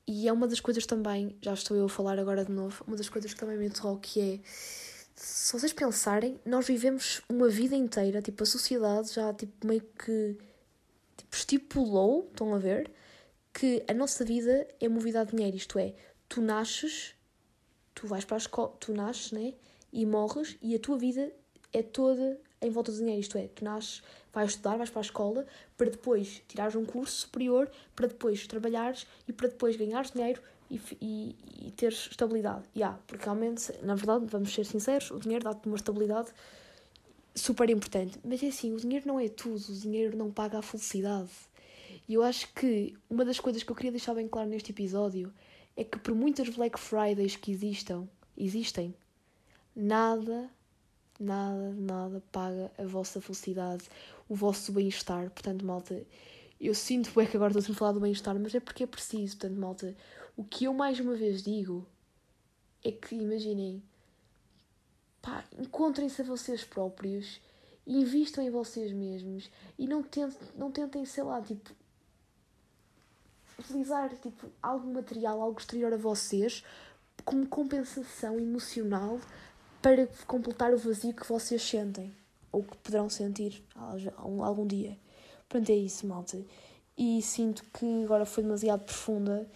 E 0.08 0.26
é 0.26 0.32
uma 0.32 0.48
das 0.48 0.58
coisas 0.58 0.86
também, 0.86 1.36
já 1.42 1.52
estou 1.52 1.76
eu 1.76 1.84
a 1.84 1.88
falar 1.88 2.18
agora 2.18 2.42
de 2.42 2.50
novo, 2.50 2.82
uma 2.86 2.96
das 2.96 3.10
coisas 3.10 3.34
que 3.34 3.38
também 3.38 3.58
me 3.58 3.66
interrogo 3.66 4.00
que 4.00 4.18
é, 4.18 4.40
se 5.14 5.52
vocês 5.52 5.70
pensarem, 5.70 6.40
nós 6.46 6.66
vivemos 6.66 7.20
uma 7.28 7.46
vida 7.50 7.76
inteira, 7.76 8.22
tipo, 8.22 8.42
a 8.42 8.46
sociedade 8.46 9.12
já 9.12 9.34
tipo, 9.34 9.66
meio 9.66 9.82
que 9.82 10.38
tipo, 11.14 11.36
estipulou, 11.36 12.26
estão 12.30 12.54
a 12.54 12.58
ver, 12.58 12.90
que 13.52 13.84
a 13.86 13.92
nossa 13.92 14.24
vida 14.24 14.66
é 14.80 14.88
movida 14.88 15.20
a 15.20 15.24
dinheiro, 15.24 15.58
isto 15.58 15.78
é, 15.78 15.94
tu 16.26 16.40
nasces, 16.40 17.14
tu 17.94 18.06
vais 18.06 18.24
para 18.24 18.36
a 18.36 18.38
escola, 18.38 18.74
tu 18.80 18.94
nasces, 18.94 19.30
né, 19.32 19.52
e 19.92 20.06
morres, 20.06 20.56
e 20.62 20.74
a 20.74 20.78
tua 20.78 20.96
vida 20.96 21.30
é 21.72 21.82
toda 21.82 22.38
em 22.60 22.70
volta 22.70 22.90
do 22.90 22.98
dinheiro, 22.98 23.20
isto 23.20 23.38
é, 23.38 23.48
tu 23.48 23.64
nasces, 23.64 24.02
vais 24.32 24.50
estudar, 24.50 24.76
vais 24.76 24.90
para 24.90 25.00
a 25.00 25.02
escola, 25.02 25.46
para 25.76 25.90
depois 25.90 26.42
tirares 26.48 26.74
um 26.74 26.84
curso 26.84 27.20
superior, 27.20 27.70
para 27.94 28.08
depois 28.08 28.46
trabalhares 28.46 29.06
e 29.26 29.32
para 29.32 29.48
depois 29.48 29.76
ganhares 29.76 30.10
dinheiro 30.10 30.42
e, 30.70 30.80
e, 31.00 31.36
e 31.66 31.70
teres 31.72 32.08
estabilidade. 32.10 32.64
Yeah, 32.74 32.98
porque 33.06 33.24
realmente, 33.24 33.72
na 33.82 33.94
verdade, 33.94 34.26
vamos 34.26 34.52
ser 34.52 34.64
sinceros, 34.64 35.10
o 35.10 35.20
dinheiro 35.20 35.44
dá-te 35.44 35.66
uma 35.66 35.76
estabilidade 35.76 36.30
super 37.34 37.70
importante. 37.70 38.18
Mas 38.24 38.42
é 38.42 38.48
assim, 38.48 38.74
o 38.74 38.76
dinheiro 38.76 39.06
não 39.06 39.20
é 39.20 39.28
tudo, 39.28 39.64
o 39.68 39.74
dinheiro 39.74 40.16
não 40.16 40.30
paga 40.30 40.58
a 40.58 40.62
felicidade. 40.62 41.30
E 42.08 42.14
eu 42.14 42.22
acho 42.22 42.52
que 42.54 42.94
uma 43.08 43.24
das 43.24 43.38
coisas 43.38 43.62
que 43.62 43.70
eu 43.70 43.76
queria 43.76 43.92
deixar 43.92 44.14
bem 44.14 44.26
claro 44.26 44.48
neste 44.48 44.72
episódio 44.72 45.32
é 45.76 45.84
que 45.84 45.98
por 45.98 46.14
muitas 46.14 46.48
Black 46.48 46.78
Fridays 46.78 47.36
que 47.36 47.52
existam, 47.52 48.08
existem, 48.36 48.94
nada 49.76 50.50
nada, 51.18 51.72
nada 51.74 52.22
paga 52.32 52.70
a 52.78 52.84
vossa 52.84 53.20
felicidade, 53.20 53.84
o 54.28 54.34
vosso 54.34 54.72
bem-estar. 54.72 55.30
Portanto, 55.30 55.64
malta, 55.64 56.02
eu 56.60 56.74
sinto 56.74 57.12
bem 57.14 57.26
que 57.26 57.36
agora 57.36 57.58
estou 57.58 57.72
a 57.72 57.76
falar 57.76 57.92
do 57.92 58.00
bem-estar, 58.00 58.38
mas 58.38 58.54
é 58.54 58.60
porque 58.60 58.84
é 58.84 58.86
preciso. 58.86 59.36
Portanto, 59.36 59.58
malta, 59.58 59.96
o 60.36 60.44
que 60.44 60.64
eu 60.64 60.74
mais 60.74 61.00
uma 61.00 61.14
vez 61.14 61.42
digo 61.42 61.86
é 62.84 62.92
que, 62.92 63.14
imaginem, 63.14 63.82
pá, 65.20 65.44
encontrem-se 65.58 66.22
a 66.22 66.24
vocês 66.24 66.64
próprios, 66.64 67.40
invistam 67.86 68.44
em 68.44 68.50
vocês 68.50 68.92
mesmos 68.92 69.50
e 69.78 69.86
não 69.86 70.02
tentem, 70.02 70.48
não 70.56 70.70
tentem 70.70 71.04
sei 71.04 71.24
lá, 71.24 71.40
tipo, 71.40 71.70
utilizar 73.58 74.14
tipo, 74.16 74.48
algo 74.62 74.92
material, 74.92 75.40
algo 75.40 75.58
exterior 75.58 75.92
a 75.92 75.96
vocês 75.96 76.62
como 77.24 77.46
compensação 77.46 78.38
emocional 78.38 79.20
para 79.80 80.06
completar 80.26 80.72
o 80.72 80.78
vazio 80.78 81.14
que 81.14 81.26
vocês 81.26 81.62
sentem 81.62 82.14
ou 82.50 82.62
que 82.62 82.76
poderão 82.78 83.08
sentir 83.08 83.62
algum 84.16 84.66
dia. 84.66 84.98
Pronto, 85.48 85.70
é 85.70 85.74
isso, 85.74 86.06
malta. 86.06 86.38
E 86.96 87.22
sinto 87.22 87.64
que 87.72 88.04
agora 88.04 88.26
foi 88.26 88.42
demasiado 88.42 88.84
profunda 88.84 89.48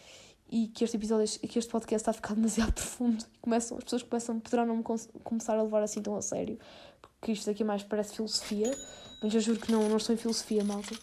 e 0.51 0.69
que 0.69 0.85
este 0.85 0.97
episódio, 0.97 1.27
que 1.41 1.59
este 1.59 1.71
podcast 1.71 2.03
está 2.03 2.11
a 2.11 2.15
ficar 2.15 2.35
demasiado 2.37 2.73
profundo. 2.73 3.25
E 3.35 3.39
começam, 3.39 3.79
as 3.79 3.85
pessoas 3.85 4.03
começam, 4.03 4.39
poderão 4.39 4.67
não 4.67 4.77
me 4.77 4.85
começar 5.25 5.57
a 5.57 5.63
levar 5.63 5.83
assim 5.83 6.01
tão 6.01 6.15
a 6.17 6.23
sério, 6.23 6.59
porque 7.01 7.33
isto 7.33 7.51
aqui 7.51 7.65
mais 7.65 7.83
parece 7.83 8.15
filosofia, 8.15 8.71
mas 9.23 9.35
eu 9.35 9.41
juro 9.41 9.61
que 9.61 9.73
não, 9.73 9.89
não 9.89 9.97
estou 9.97 10.15
em 10.15 10.19
filosofia, 10.19 10.63
malta. 10.63 10.95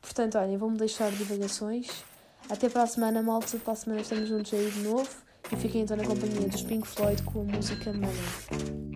Portanto, 0.00 0.38
olhem, 0.38 0.56
vou-me 0.56 0.76
deixar 0.76 1.10
divagações. 1.10 1.88
Até 2.48 2.68
para 2.68 2.82
a 2.82 2.86
semana, 2.86 3.22
malta. 3.22 3.58
Para 3.58 3.72
a 3.72 3.76
semana 3.76 4.00
estamos 4.00 4.28
juntos 4.28 4.54
aí 4.54 4.70
de 4.70 4.80
novo. 4.80 5.27
E 5.52 5.56
fiquem 5.56 5.82
então 5.82 5.96
na 5.96 6.04
companhia 6.04 6.48
dos 6.48 6.62
Pink 6.62 6.86
Floyd 6.86 7.22
com 7.22 7.40
a 7.40 7.44
música 7.44 7.92
Money. 7.92 8.87